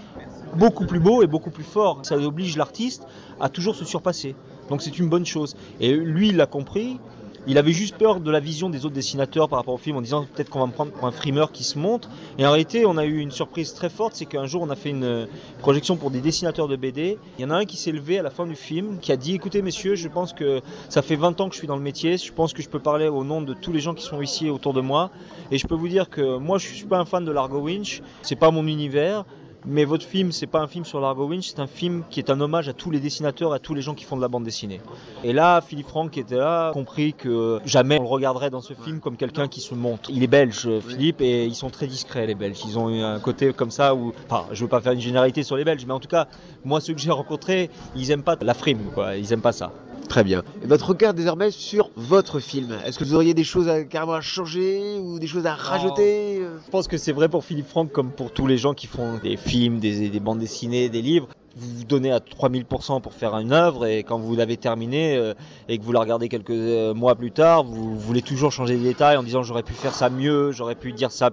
beaucoup 0.56 0.86
plus 0.86 1.00
beaux 1.00 1.24
et 1.24 1.28
beaucoup 1.28 1.50
plus 1.50 1.64
forts. 1.64 2.00
Ça 2.04 2.18
oblige 2.18 2.58
l'artiste 2.58 3.06
à 3.40 3.50
toujours 3.50 3.76
se 3.76 3.86
surpasser. 3.86 4.36
Donc 4.70 4.82
c'est 4.82 4.98
une 5.00 5.10
bonne 5.10 5.26
chose. 5.26 5.56
Et 5.80 5.94
lui, 5.94 6.30
il 6.30 6.38
l'a 6.38 6.46
compris. 6.46 7.00
Il 7.46 7.58
avait 7.58 7.74
juste 7.74 7.98
peur 7.98 8.22
de 8.22 8.32
la 8.32 8.40
vision 8.40 8.70
des 8.70 8.86
autres 8.86 8.96
dessinateurs 8.96 9.50
par 9.50 9.60
rapport 9.60 9.74
au 9.74 9.78
film 9.78 9.98
en 9.98 10.02
disant 10.02 10.26
peut-être 10.34 10.50
qu'on 10.50 10.62
va 10.62 10.68
me 10.68 10.72
prendre 10.72 10.94
pour 10.94 11.06
un 11.06 11.12
frimeur 11.12 11.52
qui 11.52 11.66
se 11.66 11.78
montre. 11.78 12.10
Et 12.38 12.46
en 12.46 12.52
réalité, 12.52 12.86
on 12.86 12.96
a 12.96 13.04
eu 13.04 13.18
une 13.18 13.32
surprise 13.32 13.74
très 13.74 13.90
forte, 13.90 14.16
c'est 14.16 14.26
qu'un 14.26 14.46
jour 14.46 14.62
on 14.62 14.70
a 14.70 14.78
fait 14.78 14.92
une 14.92 15.28
projection 15.60 15.98
pour 15.98 16.10
des 16.10 16.22
dessinateurs 16.22 16.70
de 16.70 16.78
BD. 16.78 17.18
Il 17.38 17.42
y 17.42 17.46
en 17.46 17.50
a 17.50 17.56
un 17.56 17.66
qui 17.66 17.76
s'est 17.76 17.92
levé 17.92 18.18
à 18.18 18.24
la 18.24 18.30
fin 18.30 18.48
du 18.48 18.56
film, 18.56 18.98
qui 19.02 19.12
a 19.12 19.18
dit 19.18 19.36
écoutez 19.36 19.62
messieurs, 19.62 19.96
je 19.96 20.08
pense 20.08 20.32
que 20.32 20.62
ça 20.88 21.02
fait 21.02 21.18
20 21.18 21.42
ans 21.42 21.50
que 21.50 21.56
je 21.56 21.60
suis 21.60 21.68
dans 21.68 21.76
le 21.76 21.82
métier, 21.82 22.18
je 22.18 22.32
pense 22.32 22.54
que 22.54 22.62
je 22.62 22.70
peux 22.70 22.80
parler 22.80 23.10
au 23.10 23.26
nom 23.26 23.42
de 23.42 23.54
tous 23.54 23.74
les 23.74 23.82
gens 23.82 23.94
qui 23.94 24.06
sont 24.06 24.22
ici 24.22 24.50
autour 24.50 24.72
de 24.72 24.80
moi. 24.80 25.12
Et 25.52 25.58
je 25.58 25.68
peux 25.68 25.76
vous 25.76 25.90
dire 25.90 26.10
que 26.10 26.38
moi 26.38 26.60
je 26.60 26.68
suis 26.68 26.86
pas 26.86 27.00
un 27.00 27.06
fan 27.06 27.26
de 27.26 27.32
Largo 27.34 27.60
Winch, 27.60 28.02
c'est 28.22 28.38
pas 28.38 28.52
mon 28.52 28.68
univers. 28.68 29.26
Mais 29.66 29.86
votre 29.86 30.06
film, 30.06 30.32
c'est 30.32 30.48
pas 30.48 30.60
un 30.60 30.68
film 30.68 30.84
sur 30.84 31.00
Largo 31.00 31.28
Winch, 31.28 31.48
c'est 31.50 31.60
un 31.60 31.68
film 31.68 32.04
qui 32.10 32.20
est 32.20 32.30
un 32.30 32.40
hommage 32.42 32.68
à 32.68 32.74
tous 32.74 32.92
les 32.92 33.00
dessinateurs, 33.00 33.54
à 33.54 33.60
tous 33.60 33.74
les 33.74 33.82
gens 33.82 33.94
qui 33.94 34.04
font 34.04 34.18
de 34.18 34.22
la 34.22 34.28
bande 34.28 34.44
dessinée. 34.44 34.82
Et 35.24 35.34
là, 35.34 35.62
Philippe 35.62 35.88
Franck 35.88 36.12
qui 36.12 36.20
était 36.20 36.38
là, 36.38 36.72
compris 36.74 37.14
que 37.14 37.60
jamais 37.66 37.98
on 38.00 38.04
le 38.04 38.10
regarderait 38.10 38.50
dans 38.50 38.62
ce 38.62 38.74
film 38.74 39.00
comme 39.00 39.16
quelqu'un 39.16 39.48
qui 39.48 39.62
se 39.62 39.74
montre. 39.74 40.10
Il 40.10 40.24
est 40.24 40.28
belge, 40.28 40.68
Philippe, 40.88 41.22
et 41.22 41.46
ils 41.46 41.56
sont 41.56 41.70
très 41.70 41.88
discrets 41.88 42.28
les 42.28 42.36
Belges. 42.36 42.60
Ils 42.66 42.78
ont 42.78 42.90
eu 42.90 43.02
un 43.02 43.20
côté 43.20 43.54
comme 43.54 43.72
ça 43.72 43.96
où, 43.96 44.14
enfin, 44.30 44.46
je 44.52 44.64
veux 44.64 44.70
pas 44.70 44.82
faire 44.82 44.94
une 44.94 45.02
généralité 45.02 45.44
sur 45.44 45.56
les 45.56 45.64
Belges, 45.64 45.86
mais 45.86 45.94
en 45.94 46.00
tout 46.00 46.08
cas, 46.08 46.28
moi 46.66 46.82
ceux 46.82 46.94
que 46.94 47.00
j'ai 47.00 47.12
rencontrés, 47.12 47.70
ils 47.96 48.12
aiment 48.12 48.24
pas 48.24 48.38
la 48.42 48.54
frime, 48.54 48.92
quoi. 48.94 49.16
Ils 49.16 49.32
aiment 49.34 49.42
pas 49.42 49.54
ça. 49.54 49.72
Très 50.10 50.24
bien. 50.24 50.44
Votre 50.64 50.90
regard 50.90 51.14
désormais 51.14 51.52
sur 51.52 51.90
votre 51.96 52.40
film. 52.40 52.78
Est-ce 52.86 53.00
que 53.00 53.04
vous 53.04 53.16
auriez 53.16 53.34
des 53.34 53.44
choses 53.44 53.68
à, 53.70 53.84
carrément 53.84 54.20
changer 54.22 55.00
ou 55.00 55.20
des 55.20 55.28
choses 55.28 55.46
à 55.46 55.56
rajouter? 55.56 56.42
Je 56.66 56.72
pense 56.72 56.88
que 56.88 56.98
c'est 56.98 57.12
vrai 57.12 57.30
pour 57.30 57.44
Philippe 57.44 57.68
Franck 57.68 57.92
comme 57.92 58.12
pour 58.12 58.32
tous 58.32 58.48
les 58.48 58.58
gens 58.58 58.74
qui 58.74 58.88
font 58.88 59.18
des 59.24 59.38
films, 59.38 59.80
des 59.80 60.20
bandes 60.20 60.40
dessinées, 60.40 60.90
des 60.90 61.02
livres. 61.02 61.28
Vous 61.56 61.78
vous 61.78 61.84
donnez 61.84 62.12
à 62.12 62.18
3000% 62.18 63.02
pour 63.02 63.14
faire 63.14 63.38
une 63.38 63.52
œuvre 63.52 63.86
et 63.86 64.00
quand 64.00 64.18
vous 64.18 64.36
l'avez 64.36 64.58
terminée 64.58 65.16
euh, 65.16 65.36
et 65.70 65.78
que 65.78 65.84
vous 65.84 65.92
la 65.92 66.00
regardez 66.00 66.28
quelques 66.28 66.50
euh, 66.50 66.96
mois 66.96 67.14
plus 67.16 67.32
tard, 67.32 67.64
vous 67.64 67.96
voulez 67.98 68.24
toujours 68.24 68.52
changer 68.52 68.76
les 68.76 68.84
détails 68.84 69.18
en 69.18 69.24
disant 69.24 69.44
j'aurais 69.44 69.62
pu 69.62 69.74
faire 69.74 69.94
ça 69.94 70.10
mieux, 70.10 70.52
j'aurais 70.52 70.74
pu 70.74 70.94
dire 70.94 71.12
ça 71.12 71.30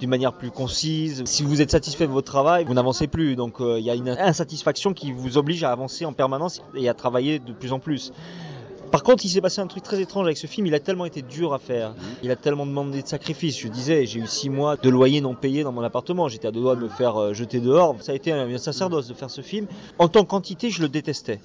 d'une 0.00 0.08
manière 0.08 0.32
plus 0.32 0.50
concise. 0.50 1.22
Si 1.26 1.42
vous 1.42 1.60
êtes 1.60 1.70
satisfait 1.70 2.06
de 2.06 2.12
votre 2.12 2.30
travail, 2.30 2.64
vous 2.64 2.72
n'avancez 2.72 3.08
plus. 3.08 3.36
Donc 3.36 3.60
euh, 3.60 3.78
il 3.78 3.84
y 3.84 3.90
a 3.90 3.94
une 3.94 4.08
insatisfaction 4.08 4.94
qui 4.94 5.12
vous 5.12 5.36
oblige 5.36 5.62
à 5.64 5.70
avancer 5.70 6.06
en 6.06 6.14
permanence 6.14 6.62
et 6.74 6.88
à 6.88 6.94
travailler 6.94 7.38
de 7.38 7.52
plus 7.52 7.72
en 7.72 7.78
plus. 7.78 8.12
Par 8.90 9.02
contre, 9.02 9.24
il 9.24 9.28
s'est 9.28 9.40
passé 9.40 9.60
un 9.60 9.66
truc 9.66 9.82
très 9.82 10.00
étrange 10.00 10.26
avec 10.26 10.38
ce 10.38 10.46
film. 10.46 10.66
Il 10.66 10.74
a 10.74 10.80
tellement 10.80 11.04
été 11.04 11.22
dur 11.22 11.52
à 11.52 11.58
faire. 11.58 11.94
Il 12.22 12.30
a 12.30 12.36
tellement 12.36 12.66
demandé 12.66 13.02
de 13.02 13.06
sacrifices. 13.06 13.58
Je 13.58 13.68
disais, 13.68 14.06
j'ai 14.06 14.20
eu 14.20 14.26
six 14.26 14.48
mois 14.50 14.76
de 14.76 14.88
loyer 14.88 15.20
non 15.20 15.34
payé 15.34 15.62
dans 15.62 15.72
mon 15.72 15.82
appartement. 15.82 16.28
J'étais 16.28 16.48
à 16.48 16.50
deux 16.50 16.60
doigts 16.60 16.76
de 16.76 16.82
me 16.82 16.88
faire 16.88 17.16
euh, 17.16 17.34
jeter 17.34 17.60
dehors. 17.60 17.96
Ça 18.00 18.12
a 18.12 18.14
été 18.14 18.32
un, 18.32 18.48
un 18.48 18.58
sacerdoce 18.58 19.06
de 19.08 19.14
faire 19.14 19.30
ce 19.30 19.40
film. 19.40 19.66
En 19.98 20.08
tant 20.08 20.24
qu'entité, 20.24 20.70
je 20.70 20.82
le 20.82 20.88
détestais. 20.88 21.40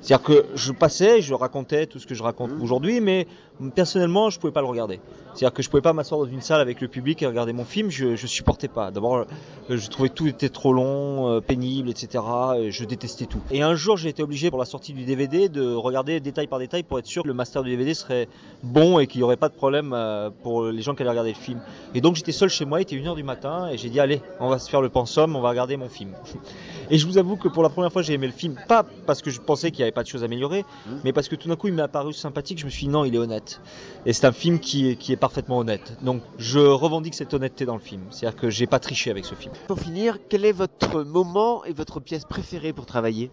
C'est-à-dire 0.00 0.24
que 0.24 0.46
je 0.54 0.72
passais, 0.72 1.20
je 1.22 1.34
racontais 1.34 1.86
tout 1.86 1.98
ce 1.98 2.06
que 2.06 2.14
je 2.14 2.22
raconte 2.22 2.52
aujourd'hui, 2.60 3.00
mais 3.00 3.26
personnellement, 3.74 4.30
je 4.30 4.38
pouvais 4.38 4.52
pas 4.52 4.60
le 4.60 4.66
regarder. 4.66 5.00
C'est-à-dire 5.34 5.54
que 5.54 5.62
je 5.62 5.68
pouvais 5.68 5.82
pas 5.82 5.92
m'asseoir 5.92 6.20
dans 6.20 6.26
une 6.26 6.40
salle 6.40 6.60
avec 6.60 6.80
le 6.80 6.88
public 6.88 7.22
et 7.22 7.26
regarder 7.26 7.52
mon 7.52 7.64
film, 7.64 7.90
je, 7.90 8.16
je 8.16 8.26
supportais 8.26 8.68
pas. 8.68 8.90
D'abord, 8.90 9.16
euh, 9.16 9.24
je 9.68 9.88
trouvais 9.88 10.08
tout 10.08 10.26
était 10.26 10.48
trop 10.48 10.72
long, 10.72 11.30
euh, 11.30 11.40
pénible, 11.40 11.90
etc. 11.90 12.24
et 12.58 12.70
Je 12.70 12.84
détestais 12.84 13.26
tout. 13.26 13.40
Et 13.50 13.62
un 13.62 13.74
jour, 13.74 13.96
j'ai 13.96 14.08
été 14.08 14.22
obligé 14.22 14.50
pour 14.50 14.58
la 14.58 14.64
sortie 14.64 14.92
du 14.92 15.04
DVD 15.04 15.48
de 15.48 15.74
regarder 15.74 16.20
détail 16.20 16.46
par 16.46 16.58
détail 16.58 16.82
pour 16.82 16.98
être 16.98 17.06
sûr 17.06 17.22
que 17.22 17.28
le 17.28 17.34
master 17.34 17.62
du 17.62 17.70
DVD 17.70 17.94
serait 17.94 18.28
bon 18.62 18.98
et 18.98 19.06
qu'il 19.06 19.20
y 19.20 19.24
aurait 19.24 19.36
pas 19.36 19.48
de 19.48 19.54
problème 19.54 19.92
euh, 19.92 20.30
pour 20.42 20.66
les 20.66 20.82
gens 20.82 20.94
qui 20.94 21.02
allaient 21.02 21.10
regarder 21.10 21.32
le 21.32 21.38
film. 21.38 21.60
Et 21.94 22.00
donc 22.00 22.16
j'étais 22.16 22.32
seul 22.32 22.48
chez 22.48 22.64
moi, 22.64 22.80
il 22.80 22.82
était 22.82 22.96
1h 22.96 23.14
du 23.14 23.22
matin 23.22 23.68
et 23.68 23.78
j'ai 23.78 23.90
dit 23.90 24.00
allez, 24.00 24.20
on 24.40 24.48
va 24.48 24.58
se 24.58 24.68
faire 24.68 24.80
le 24.80 24.88
pensum, 24.88 25.36
on 25.36 25.40
va 25.40 25.50
regarder 25.50 25.76
mon 25.76 25.88
film. 25.88 26.12
Et 26.90 26.96
je 26.96 27.06
vous 27.06 27.18
avoue 27.18 27.36
que 27.36 27.48
pour 27.48 27.62
la 27.62 27.68
première 27.68 27.92
fois, 27.92 28.00
j'ai 28.00 28.14
aimé 28.14 28.26
le 28.26 28.32
film, 28.32 28.56
pas 28.66 28.82
parce 29.06 29.20
que 29.20 29.28
je 29.28 29.40
pensais 29.40 29.70
qu'il 29.70 29.84
n'y 29.84 29.87
avait 29.88 29.94
pas 29.94 30.02
de 30.02 30.08
choses 30.08 30.22
à 30.22 30.26
améliorer, 30.26 30.64
mais 31.04 31.12
parce 31.12 31.28
que 31.28 31.36
tout 31.36 31.48
d'un 31.48 31.56
coup, 31.56 31.68
il 31.68 31.74
m'est 31.74 31.82
apparu 31.82 32.12
sympathique, 32.12 32.58
je 32.58 32.64
me 32.64 32.70
suis 32.70 32.86
dit 32.86 32.92
non, 32.92 33.04
il 33.04 33.14
est 33.14 33.18
honnête. 33.18 33.60
Et 34.06 34.12
c'est 34.12 34.26
un 34.26 34.32
film 34.32 34.60
qui 34.60 34.88
est, 34.90 34.96
qui 34.96 35.12
est 35.12 35.16
parfaitement 35.16 35.58
honnête. 35.58 35.96
Donc 36.02 36.22
je 36.38 36.58
revendique 36.58 37.14
cette 37.14 37.34
honnêteté 37.34 37.64
dans 37.64 37.74
le 37.74 37.80
film. 37.80 38.02
C'est-à-dire 38.10 38.38
que 38.38 38.50
j'ai 38.50 38.66
pas 38.66 38.78
triché 38.78 39.10
avec 39.10 39.24
ce 39.24 39.34
film. 39.34 39.52
Pour 39.66 39.78
finir, 39.78 40.18
quel 40.28 40.44
est 40.44 40.52
votre 40.52 41.02
moment 41.02 41.64
et 41.64 41.72
votre 41.72 42.00
pièce 42.00 42.24
préférée 42.24 42.72
pour 42.72 42.86
travailler? 42.86 43.30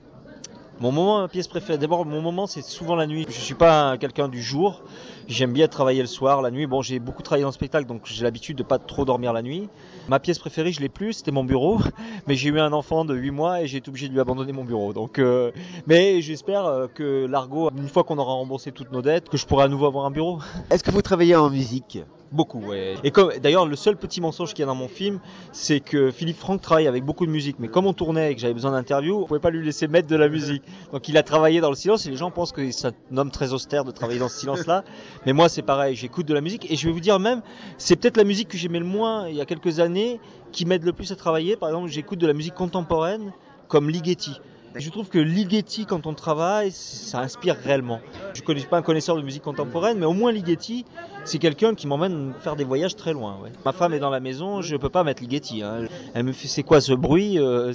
Mon 0.81 0.91
moment, 0.91 1.21
ma 1.21 1.29
pièce 1.29 1.47
préférée, 1.47 1.77
d'abord 1.77 2.05
mon 2.05 2.19
moment 2.21 2.47
c'est 2.47 2.61
souvent 2.61 2.95
la 2.95 3.07
nuit. 3.07 3.25
Je 3.29 3.39
suis 3.39 3.53
pas 3.53 3.97
quelqu'un 3.97 4.27
du 4.27 4.41
jour, 4.43 4.83
j'aime 5.29 5.53
bien 5.53 5.69
travailler 5.69 6.01
le 6.01 6.07
soir, 6.07 6.41
la 6.41 6.51
nuit. 6.51 6.67
Bon, 6.67 6.81
j'ai 6.81 6.99
beaucoup 6.99 7.23
travaillé 7.23 7.43
dans 7.43 7.49
le 7.49 7.53
spectacle 7.53 7.87
donc 7.87 8.01
j'ai 8.03 8.25
l'habitude 8.25 8.57
de 8.57 8.63
pas 8.63 8.77
trop 8.77 9.05
dormir 9.05 9.31
la 9.31 9.41
nuit. 9.41 9.69
Ma 10.09 10.19
pièce 10.19 10.37
préférée, 10.37 10.73
je 10.73 10.81
l'ai 10.81 10.89
plus, 10.89 11.13
c'était 11.13 11.31
mon 11.31 11.45
bureau, 11.45 11.79
mais 12.27 12.35
j'ai 12.35 12.49
eu 12.49 12.59
un 12.59 12.73
enfant 12.73 13.05
de 13.05 13.15
8 13.15 13.31
mois 13.31 13.61
et 13.61 13.67
j'ai 13.67 13.77
été 13.77 13.87
obligé 13.87 14.09
de 14.09 14.13
lui 14.13 14.19
abandonner 14.19 14.51
mon 14.51 14.65
bureau. 14.65 14.91
Donc, 14.91 15.17
euh, 15.17 15.51
mais 15.87 16.21
j'espère 16.21 16.65
euh, 16.65 16.87
que 16.93 17.25
l'Argo, 17.25 17.71
une 17.77 17.87
fois 17.87 18.03
qu'on 18.03 18.17
aura 18.17 18.33
remboursé 18.33 18.73
toutes 18.73 18.91
nos 18.91 19.01
dettes, 19.01 19.29
que 19.29 19.37
je 19.37 19.45
pourrai 19.45 19.63
à 19.63 19.67
nouveau 19.69 19.85
avoir 19.85 20.05
un 20.05 20.11
bureau. 20.11 20.39
Est-ce 20.71 20.83
que 20.83 20.91
vous 20.91 21.01
travaillez 21.01 21.37
en 21.37 21.49
musique? 21.49 21.99
Beaucoup, 22.31 22.59
ouais. 22.59 22.95
Et 23.03 23.11
comme 23.11 23.31
d'ailleurs 23.41 23.65
le 23.65 23.75
seul 23.75 23.97
petit 23.97 24.19
mensonge 24.19 24.53
qu'il 24.53 24.59
y 24.59 24.63
a 24.63 24.65
dans 24.65 24.75
mon 24.75 24.87
film, 24.87 25.19
c'est 25.51 25.79
que 25.79 26.11
Philippe 26.11 26.37
Franck 26.37 26.61
travaille 26.61 26.87
avec 26.87 27.05
beaucoup 27.05 27.25
de 27.25 27.31
musique, 27.31 27.57
mais 27.59 27.67
comme 27.67 27.85
on 27.85 27.93
tournait 27.93 28.31
et 28.31 28.35
que 28.35 28.41
j'avais 28.41 28.53
besoin 28.53 28.71
d'interview, 28.71 29.21
on 29.21 29.25
pouvait 29.25 29.39
pas 29.39 29.51
lui 29.51 29.63
laisser 29.63 29.87
mettre 29.87 30.07
de 30.07 30.15
la 30.15 30.27
musique. 30.27 30.63
Donc 30.91 31.07
il 31.07 31.17
a 31.17 31.23
travaillé 31.23 31.61
dans 31.61 31.69
le 31.69 31.75
silence 31.75 32.05
et 32.05 32.09
les 32.09 32.17
gens 32.17 32.31
pensent 32.31 32.51
que 32.51 32.69
c'est 32.71 32.87
un 32.87 33.17
homme 33.17 33.31
très 33.31 33.53
austère 33.53 33.85
de 33.85 33.91
travailler 33.91 34.19
dans 34.19 34.27
ce 34.27 34.39
silence-là. 34.39 34.83
Mais 35.25 35.33
moi 35.33 35.49
c'est 35.49 35.61
pareil, 35.61 35.95
j'écoute 35.95 36.25
de 36.25 36.33
la 36.33 36.41
musique 36.41 36.69
et 36.69 36.75
je 36.75 36.87
vais 36.87 36.93
vous 36.93 36.99
dire 36.99 37.19
même, 37.19 37.41
c'est 37.77 37.95
peut-être 37.95 38.17
la 38.17 38.23
musique 38.23 38.49
que 38.49 38.57
j'aimais 38.57 38.79
le 38.79 38.85
moins 38.85 39.29
il 39.29 39.35
y 39.35 39.41
a 39.41 39.45
quelques 39.45 39.79
années, 39.79 40.19
qui 40.51 40.65
m'aide 40.65 40.83
le 40.83 40.93
plus 40.93 41.11
à 41.11 41.15
travailler. 41.15 41.55
Par 41.55 41.69
exemple, 41.69 41.89
j'écoute 41.89 42.19
de 42.19 42.27
la 42.27 42.33
musique 42.33 42.55
contemporaine 42.55 43.33
comme 43.67 43.89
Ligeti. 43.89 44.39
Je 44.77 44.89
trouve 44.89 45.07
que 45.07 45.19
Ligeti, 45.19 45.85
quand 45.85 46.05
on 46.05 46.13
travaille, 46.13 46.69
ça 46.71 47.19
inspire 47.19 47.55
réellement. 47.55 48.01
Je 48.33 48.41
ne 48.41 48.65
pas 48.65 48.77
un 48.77 48.81
connaisseur 48.81 49.15
de 49.15 49.21
musique 49.21 49.43
contemporaine, 49.43 49.97
mais 49.97 50.05
au 50.05 50.11
moins 50.11 50.33
Ligeti, 50.33 50.85
c'est 51.23 51.37
quelqu'un 51.39 51.75
qui 51.75 51.87
m'emmène 51.87 52.33
faire 52.41 52.57
des 52.57 52.65
voyages 52.65 52.97
très 52.97 53.13
loin. 53.13 53.39
Ouais. 53.41 53.51
Ma 53.63 53.71
femme 53.71 53.93
est 53.93 53.99
dans 53.99 54.09
la 54.09 54.19
maison, 54.19 54.61
je 54.61 54.73
ne 54.73 54.77
peux 54.77 54.89
pas 54.89 55.05
mettre 55.05 55.21
Ligeti. 55.21 55.63
Hein. 55.63 55.85
Elle 56.13 56.23
me 56.23 56.33
fait, 56.33 56.49
c'est 56.49 56.63
quoi 56.63 56.81
ce 56.81 56.91
bruit 56.91 57.39
euh, 57.39 57.73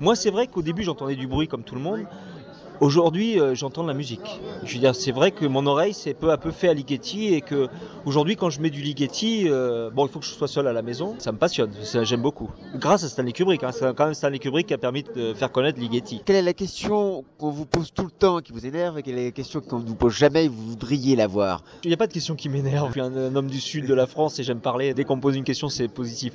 Moi, 0.00 0.16
c'est 0.16 0.30
vrai 0.30 0.48
qu'au 0.48 0.62
début, 0.62 0.82
j'entendais 0.82 1.14
du 1.14 1.28
bruit 1.28 1.46
comme 1.46 1.62
tout 1.62 1.76
le 1.76 1.80
monde. 1.80 2.06
Aujourd'hui, 2.82 3.38
euh, 3.38 3.54
j'entends 3.54 3.84
de 3.84 3.88
la 3.88 3.94
musique. 3.94 4.40
Je 4.64 4.74
veux 4.74 4.80
dire, 4.80 4.96
c'est 4.96 5.12
vrai 5.12 5.30
que 5.30 5.46
mon 5.46 5.66
oreille 5.66 5.94
s'est 5.94 6.14
peu 6.14 6.32
à 6.32 6.36
peu 6.36 6.50
fait 6.50 6.68
à 6.68 6.74
Ligeti 6.74 7.32
et 7.32 7.40
que 7.40 7.68
aujourd'hui, 8.06 8.34
quand 8.34 8.50
je 8.50 8.60
mets 8.60 8.70
du 8.70 8.82
Ligeti, 8.82 9.44
euh, 9.46 9.88
bon, 9.88 10.04
il 10.04 10.10
faut 10.10 10.18
que 10.18 10.24
je 10.24 10.32
sois 10.32 10.48
seul 10.48 10.66
à 10.66 10.72
la 10.72 10.82
maison. 10.82 11.14
Ça 11.20 11.30
me 11.30 11.38
passionne, 11.38 11.70
j'aime 12.02 12.22
beaucoup. 12.22 12.50
Grâce 12.74 13.04
à 13.04 13.08
Stanley 13.08 13.30
Kubrick, 13.30 13.62
hein, 13.62 13.70
c'est 13.70 13.94
quand 13.94 14.06
même 14.06 14.14
Stanley 14.14 14.40
Kubrick 14.40 14.66
qui 14.66 14.74
a 14.74 14.78
permis 14.78 15.04
de 15.04 15.32
faire 15.32 15.52
connaître 15.52 15.78
Ligeti. 15.78 16.22
Quelle 16.24 16.34
est 16.34 16.42
la 16.42 16.54
question 16.54 17.22
qu'on 17.38 17.50
vous 17.50 17.66
pose 17.66 17.92
tout 17.94 18.04
le 18.04 18.10
temps, 18.10 18.40
qui 18.40 18.50
vous 18.50 18.66
énerve, 18.66 18.98
et 18.98 19.04
quelle 19.04 19.16
est 19.16 19.26
la 19.26 19.30
question 19.30 19.60
qu'on 19.60 19.78
ne 19.78 19.86
vous 19.86 19.94
pose 19.94 20.14
jamais 20.14 20.46
et 20.46 20.48
vous 20.48 20.70
voudriez 20.70 21.14
la 21.14 21.28
voir? 21.28 21.62
Il 21.84 21.88
n'y 21.88 21.94
a 21.94 21.96
pas 21.96 22.08
de 22.08 22.12
question 22.12 22.34
qui 22.34 22.48
m'énerve. 22.48 22.88
Je 22.88 22.92
suis 22.94 23.00
un, 23.00 23.14
un, 23.16 23.36
homme 23.36 23.46
du 23.48 23.60
sud 23.60 23.86
de 23.86 23.94
la 23.94 24.08
France 24.08 24.40
et 24.40 24.42
j'aime 24.42 24.58
parler. 24.58 24.92
Dès 24.92 25.04
qu'on 25.04 25.14
me 25.14 25.20
pose 25.20 25.36
une 25.36 25.44
question, 25.44 25.68
c'est 25.68 25.86
positif. 25.86 26.32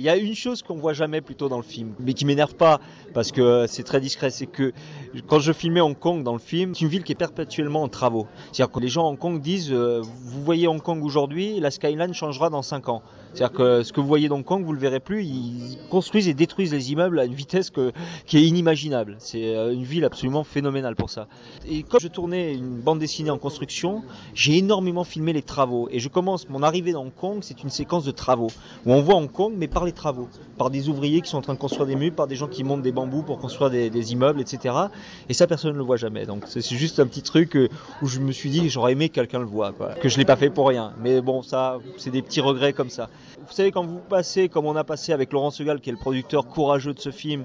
Il 0.00 0.04
y 0.04 0.08
a 0.08 0.16
une 0.16 0.34
chose 0.34 0.62
qu'on 0.62 0.74
voit 0.74 0.92
jamais 0.92 1.20
plutôt 1.20 1.48
dans 1.48 1.58
le 1.58 1.62
film, 1.62 1.92
mais 2.00 2.14
qui 2.14 2.24
m'énerve 2.24 2.56
pas 2.56 2.80
parce 3.12 3.30
que 3.30 3.66
c'est 3.68 3.84
très 3.84 4.00
discret, 4.00 4.30
c'est 4.30 4.46
que 4.46 4.72
quand 5.28 5.38
je 5.38 5.52
filmais 5.52 5.83
Hong 5.84 5.98
Kong 5.98 6.22
dans 6.22 6.32
le 6.32 6.38
film, 6.38 6.74
c'est 6.74 6.82
une 6.82 6.88
ville 6.88 7.04
qui 7.04 7.12
est 7.12 7.16
perpétuellement 7.16 7.82
en 7.82 7.88
travaux. 7.88 8.26
C'est-à-dire 8.52 8.72
que 8.72 8.80
les 8.80 8.88
gens 8.88 9.06
à 9.06 9.08
Hong 9.10 9.18
Kong 9.18 9.40
disent 9.40 9.72
euh, 9.72 10.00
vous 10.02 10.42
voyez 10.42 10.66
Hong 10.66 10.80
Kong 10.80 11.04
aujourd'hui, 11.04 11.60
la 11.60 11.70
skyline 11.70 12.14
changera 12.14 12.50
dans 12.50 12.62
5 12.62 12.88
ans. 12.88 13.02
C'est-à-dire 13.34 13.56
que 13.56 13.82
ce 13.82 13.92
que 13.92 14.00
vous 14.00 14.06
voyez 14.06 14.28
d'Hong 14.28 14.44
Kong, 14.44 14.64
vous 14.64 14.72
le 14.72 14.78
verrez 14.78 15.00
plus. 15.00 15.24
Ils 15.24 15.76
construisent 15.90 16.28
et 16.28 16.34
détruisent 16.34 16.72
les 16.72 16.92
immeubles 16.92 17.18
à 17.18 17.24
une 17.24 17.34
vitesse 17.34 17.70
que, 17.70 17.92
qui 18.26 18.38
est 18.38 18.42
inimaginable. 18.42 19.16
C'est 19.18 19.56
euh, 19.56 19.72
une 19.72 19.82
ville 19.82 20.04
absolument 20.04 20.44
phénoménale 20.44 20.94
pour 20.94 21.10
ça. 21.10 21.26
Et 21.68 21.82
quand 21.82 21.98
je 21.98 22.08
tournais 22.08 22.54
une 22.54 22.80
bande 22.80 23.00
dessinée 23.00 23.30
en 23.30 23.38
construction, 23.38 24.02
j'ai 24.34 24.58
énormément 24.58 25.02
filmé 25.02 25.32
les 25.32 25.42
travaux. 25.42 25.88
Et 25.90 25.98
je 25.98 26.08
commence 26.08 26.48
mon 26.48 26.62
arrivée 26.62 26.92
dans 26.92 27.02
Hong 27.02 27.14
Kong, 27.14 27.38
c'est 27.42 27.62
une 27.64 27.70
séquence 27.70 28.04
de 28.04 28.12
travaux 28.12 28.50
où 28.86 28.92
on 28.92 29.00
voit 29.00 29.16
Hong 29.16 29.30
Kong, 29.30 29.52
mais 29.56 29.66
par 29.66 29.84
les 29.84 29.92
travaux, 29.92 30.28
par 30.56 30.70
des 30.70 30.88
ouvriers 30.88 31.20
qui 31.20 31.30
sont 31.30 31.38
en 31.38 31.42
train 31.42 31.54
de 31.54 31.58
construire 31.58 31.86
des 31.86 31.96
murs, 31.96 32.12
par 32.12 32.28
des 32.28 32.36
gens 32.36 32.46
qui 32.46 32.62
montent 32.62 32.82
des 32.82 32.92
bambous 32.92 33.22
pour 33.22 33.38
construire 33.38 33.70
des, 33.70 33.90
des 33.90 34.12
immeubles, 34.12 34.40
etc. 34.40 34.74
Et 35.28 35.34
ça, 35.34 35.48
personne 35.48 35.72
ne 35.72 35.78
le 35.78 35.84
voit 35.84 35.96
jamais. 35.96 36.24
Donc 36.24 36.44
c'est 36.46 36.62
juste 36.62 37.00
un 37.00 37.06
petit 37.06 37.22
truc 37.22 37.56
euh, 37.56 37.68
où 38.00 38.06
je 38.06 38.20
me 38.20 38.30
suis 38.30 38.50
dit 38.50 38.68
j'aurais 38.68 38.92
aimé 38.92 39.08
que 39.08 39.14
quelqu'un 39.14 39.40
le 39.40 39.44
voit, 39.44 39.72
quoi. 39.72 39.94
que 39.94 40.08
je 40.08 40.18
l'ai 40.18 40.24
pas 40.24 40.36
fait 40.36 40.50
pour 40.50 40.68
rien. 40.68 40.92
Mais 41.02 41.20
bon, 41.20 41.42
ça, 41.42 41.78
c'est 41.96 42.10
des 42.10 42.22
petits 42.22 42.40
regrets 42.40 42.72
comme 42.72 42.90
ça. 42.90 43.08
Vous 43.46 43.52
savez, 43.52 43.72
quand 43.72 43.84
vous 43.84 43.98
passez, 43.98 44.48
comme 44.48 44.64
on 44.64 44.74
a 44.76 44.84
passé 44.84 45.12
avec 45.12 45.32
Laurent 45.32 45.50
Segal, 45.50 45.80
qui 45.80 45.90
est 45.90 45.92
le 45.92 45.98
producteur 45.98 46.46
courageux 46.46 46.94
de 46.94 47.00
ce 47.00 47.10
film, 47.10 47.44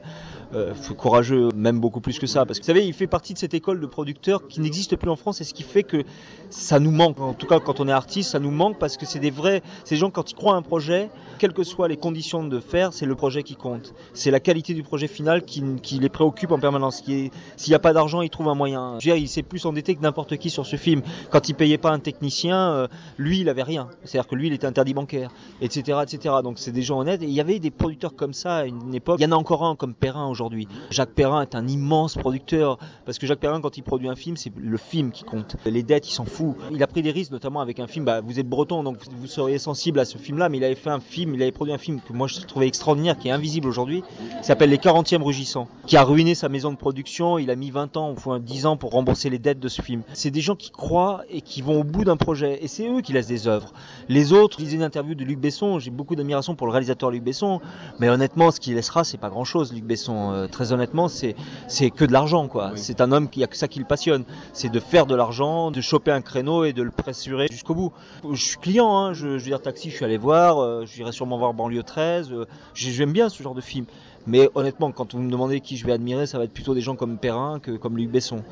euh, 0.54 0.74
courageux 0.98 1.50
même 1.54 1.80
beaucoup 1.80 2.00
plus 2.00 2.20
que 2.20 2.28
ça, 2.28 2.46
parce 2.46 2.60
que 2.60 2.64
vous 2.64 2.68
savez, 2.68 2.86
il 2.86 2.94
fait 2.94 3.08
partie 3.08 3.34
de 3.34 3.38
cette 3.38 3.54
école 3.54 3.82
de 3.82 3.86
producteurs 3.86 4.48
qui 4.48 4.62
n'existe 4.62 4.96
plus 4.96 5.10
en 5.10 5.16
France, 5.16 5.42
et 5.42 5.44
ce 5.44 5.54
qui 5.54 5.64
fait 5.64 5.84
que 5.84 6.04
ça 6.50 6.80
nous 6.80 6.92
manque. 6.92 7.20
En 7.20 7.34
tout 7.34 7.48
cas, 7.48 7.60
quand 7.60 7.80
on 7.80 7.88
est 7.88 7.92
artiste, 7.92 8.32
ça 8.32 8.40
nous 8.40 8.52
manque 8.52 8.80
parce 8.80 8.98
que 8.98 9.06
c'est 9.06 9.20
des 9.20 9.30
vrais, 9.30 9.62
ces 9.84 9.98
gens 9.98 10.10
quand 10.10 10.32
ils 10.32 10.36
croient 10.36 10.54
à 10.54 10.58
un 10.58 10.62
projet, 10.62 11.10
quelles 11.38 11.54
que 11.54 11.64
soient 11.64 11.88
les 11.88 11.98
conditions 11.98 12.44
de 12.44 12.60
faire, 12.60 12.94
c'est 12.94 13.06
le 13.06 13.16
projet 13.16 13.44
qui 13.44 13.56
compte. 13.56 13.94
C'est 14.14 14.32
la 14.32 14.40
qualité 14.40 14.74
du 14.74 14.84
projet 14.84 15.08
final 15.08 15.44
qui, 15.44 15.62
les 16.00 16.10
préoccupe 16.10 16.52
en 16.52 16.60
permanence. 16.60 17.04
S'il 17.04 17.32
n'y 17.68 17.74
a 17.74 17.80
pas 17.80 17.94
d'argent, 17.94 18.22
ils 18.22 18.30
trouvent 18.30 18.50
un 18.50 18.56
moyen. 18.56 19.00
Je 19.00 19.10
veux 19.10 19.16
dire, 19.16 19.24
il 19.24 19.28
s'est 19.28 19.44
plus 19.44 19.66
endetté 19.66 19.96
que 19.96 20.02
n'importe 20.02 20.38
qui 20.38 20.50
sur 20.50 20.66
ce 20.66 20.76
film. 20.76 21.02
Quand 21.30 21.50
il 21.50 21.56
payait 21.56 21.78
pas 21.78 21.92
un 21.92 22.00
technicien, 22.00 22.72
euh, 22.72 22.88
lui, 23.18 23.40
il 23.42 23.50
avait 23.50 23.64
rien. 23.64 23.90
C'est-à-dire 24.04 24.28
que 24.28 24.36
lui, 24.36 24.48
il 24.48 24.54
était 24.54 24.68
interdit 24.68 24.94
bancaire, 24.94 25.32
etc., 25.62 25.89
etc. 25.90 26.36
Donc 26.44 26.60
c'est 26.60 26.72
des 26.72 26.82
gens 26.82 27.00
honnêtes. 27.00 27.22
Et 27.22 27.26
il 27.26 27.34
y 27.34 27.42
avait 27.42 27.60
des 27.60 27.72
producteurs 27.72 28.16
comme 28.16 28.34
ça 28.34 28.58
à 28.58 28.66
une 28.66 28.94
époque. 28.94 29.20
Il 29.20 29.24
y 29.24 29.26
en 29.26 29.32
a 29.32 29.36
encore 29.36 29.66
un 29.66 29.76
comme 29.76 29.94
Perrin 29.94 30.28
aujourd'hui. 30.28 30.68
Jacques 30.90 31.14
Perrin 31.14 31.42
est 31.42 31.56
un 31.56 31.68
immense 31.68 32.16
producteur 32.16 32.78
parce 33.06 33.18
que 33.18 33.28
Jacques 33.28 33.40
Perrin, 33.40 33.62
quand 33.62 33.78
il 33.78 33.84
produit 33.84 34.10
un 34.10 34.16
film, 34.16 34.38
c'est 34.38 34.52
le 34.56 34.78
film 34.78 35.12
qui 35.12 35.24
compte. 35.24 35.56
Les 35.66 35.84
dettes, 35.84 36.08
il 36.08 36.14
s'en 36.14 36.26
fout. 36.26 36.56
Il 36.72 36.82
a 36.84 36.88
pris 36.88 37.02
des 37.02 37.12
risques, 37.12 37.32
notamment 37.32 37.62
avec 37.62 37.80
un 37.80 37.88
film. 37.88 38.06
Bah, 38.06 38.22
vous 38.22 38.40
êtes 38.40 38.48
breton, 38.48 38.84
donc 38.84 38.98
vous 39.12 39.28
seriez 39.28 39.58
sensible 39.58 40.00
à 40.00 40.06
ce 40.06 40.18
film-là, 40.18 40.50
mais 40.50 40.58
il 40.58 40.64
avait 40.64 40.76
fait 40.76 40.90
un 40.90 41.00
film, 41.00 41.36
il 41.36 41.42
avait 41.42 41.52
produit 41.52 41.74
un 41.74 41.78
film 41.78 42.00
que 42.02 42.14
moi 42.14 42.28
je 42.28 42.40
trouvais 42.42 42.68
extraordinaire, 42.68 43.18
qui 43.18 43.28
est 43.28 43.32
invisible 43.32 43.68
aujourd'hui, 43.68 44.04
qui 44.42 44.46
s'appelle 44.46 44.70
Les 44.70 44.78
40e 44.78 45.24
Rugissants, 45.24 45.68
qui 45.86 45.98
a 45.98 46.04
ruiné 46.04 46.36
sa 46.36 46.50
maison 46.50 46.72
de 46.72 46.78
production. 46.78 47.38
Il 47.38 47.50
a 47.50 47.56
mis 47.56 47.72
20 47.72 47.98
ans, 47.98 48.14
ou 48.14 48.40
10 48.40 48.66
ans 48.66 48.78
pour 48.78 48.92
rembourser 48.92 49.30
les 49.30 49.40
dettes 49.40 49.60
de 49.60 49.68
ce 49.68 49.82
film. 49.82 50.04
C'est 50.14 50.32
des 50.32 50.42
gens 50.42 50.56
qui 50.56 50.72
croient 50.72 51.24
et 51.30 51.42
qui 51.42 51.62
vont 51.62 51.80
au 51.80 51.84
bout 51.84 52.04
d'un 52.04 52.18
projet, 52.18 52.60
et 52.62 52.68
c'est 52.68 52.88
eux 52.88 53.02
qui 53.02 53.14
laissent 53.14 53.28
des 53.28 53.48
œuvres. 53.48 53.74
Les 54.08 54.34
autres, 54.34 54.58
je 54.60 54.64
lisais 54.64 54.76
une 54.76 54.84
interview 54.84 55.16
de 55.16 55.24
Luc 55.24 55.40
Besson, 55.40 55.79
j'ai 55.80 55.92
beaucoup 55.92 56.16
d'admiration 56.16 56.56
pour 56.56 56.68
le 56.68 56.72
réalisateur 56.72 57.12
Luc 57.12 57.24
Besson, 57.24 57.62
mais 58.00 58.10
honnêtement, 58.10 58.52
ce 58.52 58.60
qu'il 58.60 58.76
laissera, 58.76 59.04
c'est 59.04 59.18
pas 59.18 59.30
grand-chose, 59.30 59.74
Luc 59.74 59.84
Besson. 59.86 60.32
Euh, 60.32 60.48
très 60.48 60.74
honnêtement, 60.74 61.08
c'est 61.08 61.36
c'est 61.68 61.90
que 61.90 62.06
de 62.06 62.12
l'argent, 62.12 62.48
quoi. 62.48 62.72
Oui. 62.74 62.80
C'est 62.80 63.02
un 63.02 63.12
homme 63.12 63.30
qui 63.30 63.44
a 63.44 63.48
que 63.48 63.58
ça 63.58 63.68
qui 63.68 63.80
le 63.80 63.86
passionne, 63.86 64.24
c'est 64.54 64.70
de 64.70 64.80
faire 64.80 65.06
de 65.06 65.16
l'argent, 65.16 65.72
de 65.72 65.82
choper 65.82 66.12
un 66.12 66.22
créneau 66.22 66.64
et 66.64 66.74
de 66.74 66.84
le 66.84 66.92
pressurer 66.92 67.48
jusqu'au 67.50 67.76
bout. 67.76 67.94
Je 68.32 68.44
suis 68.44 68.58
client, 68.58 68.96
hein, 68.96 69.14
je, 69.14 69.38
je 69.38 69.44
veux 69.44 69.50
dire 69.50 69.62
taxi, 69.62 69.90
je 69.90 69.96
suis 69.96 70.06
allé 70.06 70.18
voir, 70.18 70.60
euh, 70.60 70.86
j'irai 70.86 71.12
sûrement 71.12 71.38
voir 71.38 71.54
banlieue 71.54 71.84
13. 71.84 72.32
Euh, 72.32 72.46
J'aime 72.74 73.14
bien 73.14 73.30
ce 73.30 73.42
genre 73.42 73.56
de 73.56 73.62
film. 73.62 73.86
Mais 74.28 74.50
honnêtement, 74.56 74.92
quand 74.92 75.14
vous 75.14 75.22
me 75.22 75.32
demandez 75.32 75.60
qui 75.62 75.78
je 75.78 75.86
vais 75.86 75.92
admirer, 75.92 76.26
ça 76.26 76.38
va 76.38 76.44
être 76.44 76.54
plutôt 76.54 76.74
des 76.74 76.82
gens 76.82 76.96
comme 76.96 77.18
Perrin 77.18 77.60
que 77.60 77.72
comme 77.72 77.98
Luc 77.98 78.10
Besson. 78.10 78.44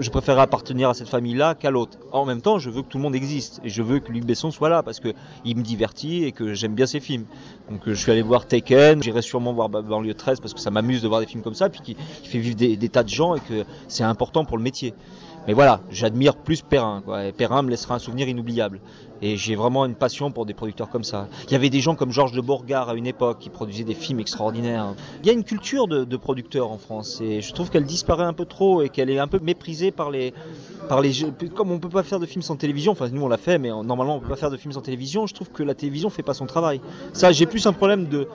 Je 0.00 0.10
préférerais 0.10 0.42
appartenir 0.42 0.88
à 0.88 0.94
cette 0.94 1.08
famille-là 1.08 1.54
qu'à 1.54 1.70
l'autre. 1.70 1.98
En 2.12 2.24
même 2.24 2.42
temps, 2.42 2.58
je 2.58 2.70
veux 2.70 2.82
que 2.82 2.88
tout 2.88 2.98
le 2.98 3.02
monde 3.02 3.14
existe 3.14 3.60
et 3.64 3.68
je 3.68 3.82
veux 3.82 3.98
que 4.00 4.12
Luc 4.12 4.24
Besson 4.24 4.50
soit 4.50 4.68
là 4.68 4.82
parce 4.82 5.00
que 5.00 5.12
il 5.44 5.56
me 5.56 5.62
divertit 5.62 6.24
et 6.24 6.32
que 6.32 6.54
j'aime 6.54 6.74
bien 6.74 6.86
ses 6.86 7.00
films. 7.00 7.24
Donc 7.70 7.80
je 7.86 7.94
suis 7.94 8.10
allé 8.10 8.22
voir 8.22 8.46
Taken, 8.46 9.02
j'irai 9.02 9.22
sûrement 9.22 9.52
voir 9.52 9.68
Banlieue 9.68 10.14
13 10.14 10.40
parce 10.40 10.54
que 10.54 10.60
ça 10.60 10.70
m'amuse 10.70 11.02
de 11.02 11.08
voir 11.08 11.20
des 11.20 11.26
films 11.26 11.42
comme 11.42 11.54
ça, 11.54 11.68
puis 11.68 11.80
qui, 11.80 11.96
fait 12.24 12.38
vivre 12.38 12.56
des 12.56 12.88
tas 12.88 13.02
de 13.02 13.08
gens 13.08 13.34
et 13.34 13.40
que 13.40 13.64
c'est 13.88 14.04
important 14.04 14.44
pour 14.44 14.56
le 14.56 14.62
métier. 14.62 14.94
Mais 15.46 15.54
voilà, 15.54 15.80
j'admire 15.90 16.36
plus 16.36 16.62
Perrin. 16.62 17.02
Perrin 17.36 17.62
me 17.62 17.70
laissera 17.70 17.96
un 17.96 17.98
souvenir 17.98 18.28
inoubliable. 18.28 18.80
Et 19.22 19.36
j'ai 19.36 19.54
vraiment 19.54 19.86
une 19.86 19.94
passion 19.94 20.32
pour 20.32 20.46
des 20.46 20.54
producteurs 20.54 20.88
comme 20.88 21.04
ça. 21.04 21.28
Il 21.46 21.52
y 21.52 21.54
avait 21.54 21.70
des 21.70 21.80
gens 21.80 21.94
comme 21.94 22.10
Georges 22.10 22.32
de 22.32 22.40
Bourgard 22.40 22.88
à 22.88 22.94
une 22.94 23.06
époque 23.06 23.38
qui 23.38 23.50
produisaient 23.50 23.84
des 23.84 23.94
films 23.94 24.18
extraordinaires. 24.18 24.94
Il 25.22 25.26
y 25.26 25.30
a 25.30 25.32
une 25.32 25.44
culture 25.44 25.86
de, 25.86 26.04
de 26.04 26.16
producteurs 26.16 26.70
en 26.70 26.78
France 26.78 27.20
et 27.20 27.40
je 27.40 27.52
trouve 27.52 27.70
qu'elle 27.70 27.84
disparaît 27.84 28.24
un 28.24 28.32
peu 28.32 28.44
trop 28.44 28.82
et 28.82 28.88
qu'elle 28.88 29.10
est 29.10 29.20
un 29.20 29.28
peu 29.28 29.38
méprisée 29.40 29.92
par 29.92 30.10
les, 30.10 30.34
par 30.88 31.00
les 31.00 31.12
comme 31.54 31.70
on 31.70 31.78
peut 31.78 31.88
pas 31.88 32.02
faire 32.02 32.18
de 32.18 32.26
films 32.26 32.42
sans 32.42 32.56
télévision. 32.56 32.92
Enfin 32.92 33.08
nous 33.12 33.22
on 33.22 33.28
l'a 33.28 33.36
fait, 33.36 33.58
mais 33.58 33.68
normalement 33.68 34.16
on 34.16 34.20
peut 34.20 34.28
pas 34.28 34.36
faire 34.36 34.50
de 34.50 34.56
films 34.56 34.72
sans 34.72 34.80
télévision. 34.80 35.26
Je 35.28 35.34
trouve 35.34 35.50
que 35.50 35.62
la 35.62 35.74
télévision 35.74 36.10
fait 36.10 36.24
pas 36.24 36.34
son 36.34 36.46
travail. 36.46 36.80
Ça, 37.12 37.30
j'ai 37.30 37.46
plus 37.46 37.66
un 37.66 37.72
problème 37.72 38.06
de 38.06 38.26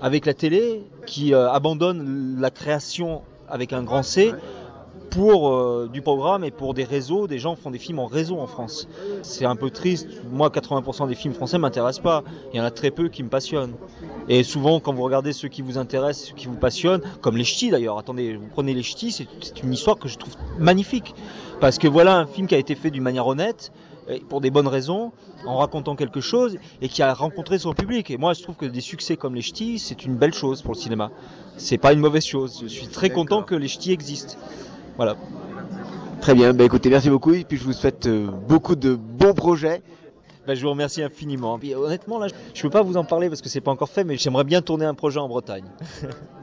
avec 0.00 0.26
la 0.26 0.34
télé 0.34 0.82
qui 1.06 1.32
euh, 1.32 1.50
abandonne 1.50 2.36
la 2.40 2.50
création 2.50 3.22
avec 3.48 3.72
un 3.72 3.84
grand 3.84 4.02
C 4.02 4.32
pour 5.12 5.50
euh, 5.50 5.90
du 5.92 6.00
programme 6.00 6.42
et 6.42 6.50
pour 6.50 6.74
des 6.74 6.84
réseaux. 6.84 7.26
Des 7.26 7.38
gens 7.38 7.54
font 7.54 7.70
des 7.70 7.78
films 7.78 7.98
en 7.98 8.06
réseau 8.06 8.38
en 8.38 8.46
France. 8.46 8.88
C'est 9.22 9.44
un 9.44 9.56
peu 9.56 9.70
triste. 9.70 10.08
Moi, 10.30 10.48
80% 10.48 11.06
des 11.08 11.14
films 11.14 11.34
français 11.34 11.58
m'intéressent 11.58 12.02
pas. 12.02 12.24
Il 12.52 12.56
y 12.56 12.60
en 12.60 12.64
a 12.64 12.70
très 12.70 12.90
peu 12.90 13.08
qui 13.08 13.22
me 13.22 13.28
passionnent. 13.28 13.74
Et 14.28 14.42
souvent, 14.42 14.80
quand 14.80 14.92
vous 14.92 15.02
regardez 15.02 15.32
ceux 15.32 15.48
qui 15.48 15.62
vous 15.62 15.76
intéressent, 15.78 16.28
ceux 16.28 16.34
qui 16.34 16.46
vous 16.46 16.56
passionnent, 16.56 17.02
comme 17.20 17.36
les 17.36 17.44
ch'tis 17.44 17.70
d'ailleurs, 17.70 17.98
attendez, 17.98 18.36
vous 18.36 18.48
prenez 18.48 18.72
les 18.72 18.82
ch'tis, 18.82 19.12
c'est 19.12 19.62
une 19.62 19.72
histoire 19.72 19.98
que 19.98 20.08
je 20.08 20.16
trouve 20.16 20.34
magnifique. 20.58 21.14
Parce 21.60 21.78
que 21.78 21.88
voilà 21.88 22.16
un 22.16 22.26
film 22.26 22.46
qui 22.46 22.54
a 22.54 22.58
été 22.58 22.74
fait 22.74 22.90
d'une 22.90 23.02
manière 23.02 23.26
honnête, 23.26 23.72
pour 24.28 24.40
des 24.40 24.50
bonnes 24.50 24.68
raisons, 24.68 25.12
en 25.46 25.56
racontant 25.56 25.94
quelque 25.94 26.20
chose, 26.20 26.58
et 26.80 26.88
qui 26.88 27.02
a 27.02 27.14
rencontré 27.14 27.58
son 27.58 27.72
public. 27.72 28.10
Et 28.10 28.16
moi, 28.16 28.32
je 28.32 28.42
trouve 28.42 28.56
que 28.56 28.66
des 28.66 28.80
succès 28.80 29.16
comme 29.16 29.34
les 29.34 29.42
ch'tis, 29.42 29.78
c'est 29.78 30.04
une 30.04 30.16
belle 30.16 30.34
chose 30.34 30.62
pour 30.62 30.74
le 30.74 30.78
cinéma. 30.78 31.10
C'est 31.56 31.78
pas 31.78 31.92
une 31.92 32.00
mauvaise 32.00 32.24
chose. 32.24 32.60
Je 32.62 32.68
suis 32.68 32.88
très 32.88 33.10
content 33.10 33.42
que 33.42 33.54
les 33.54 33.68
ch'tis 33.68 33.92
existent. 33.92 34.36
Voilà. 34.96 35.16
Très 36.20 36.34
bien, 36.34 36.52
bah 36.52 36.64
écoutez, 36.64 36.88
merci 36.88 37.10
beaucoup 37.10 37.32
et 37.32 37.44
puis 37.44 37.56
je 37.56 37.64
vous 37.64 37.72
souhaite 37.72 38.06
euh, 38.06 38.28
beaucoup 38.48 38.76
de 38.76 38.94
bons 38.94 39.34
projets. 39.34 39.82
Ben, 40.46 40.54
je 40.54 40.62
vous 40.62 40.70
remercie 40.70 41.02
infiniment. 41.02 41.58
Puis, 41.58 41.74
honnêtement, 41.74 42.18
là, 42.18 42.26
je 42.52 42.62
peux 42.62 42.70
pas 42.70 42.82
vous 42.82 42.96
en 42.96 43.04
parler 43.04 43.28
parce 43.28 43.40
que 43.40 43.48
c'est 43.48 43.60
pas 43.60 43.70
encore 43.70 43.88
fait, 43.88 44.02
mais 44.02 44.16
j'aimerais 44.16 44.44
bien 44.44 44.60
tourner 44.60 44.84
un 44.84 44.94
projet 44.94 45.20
en 45.20 45.28
Bretagne. 45.28 45.64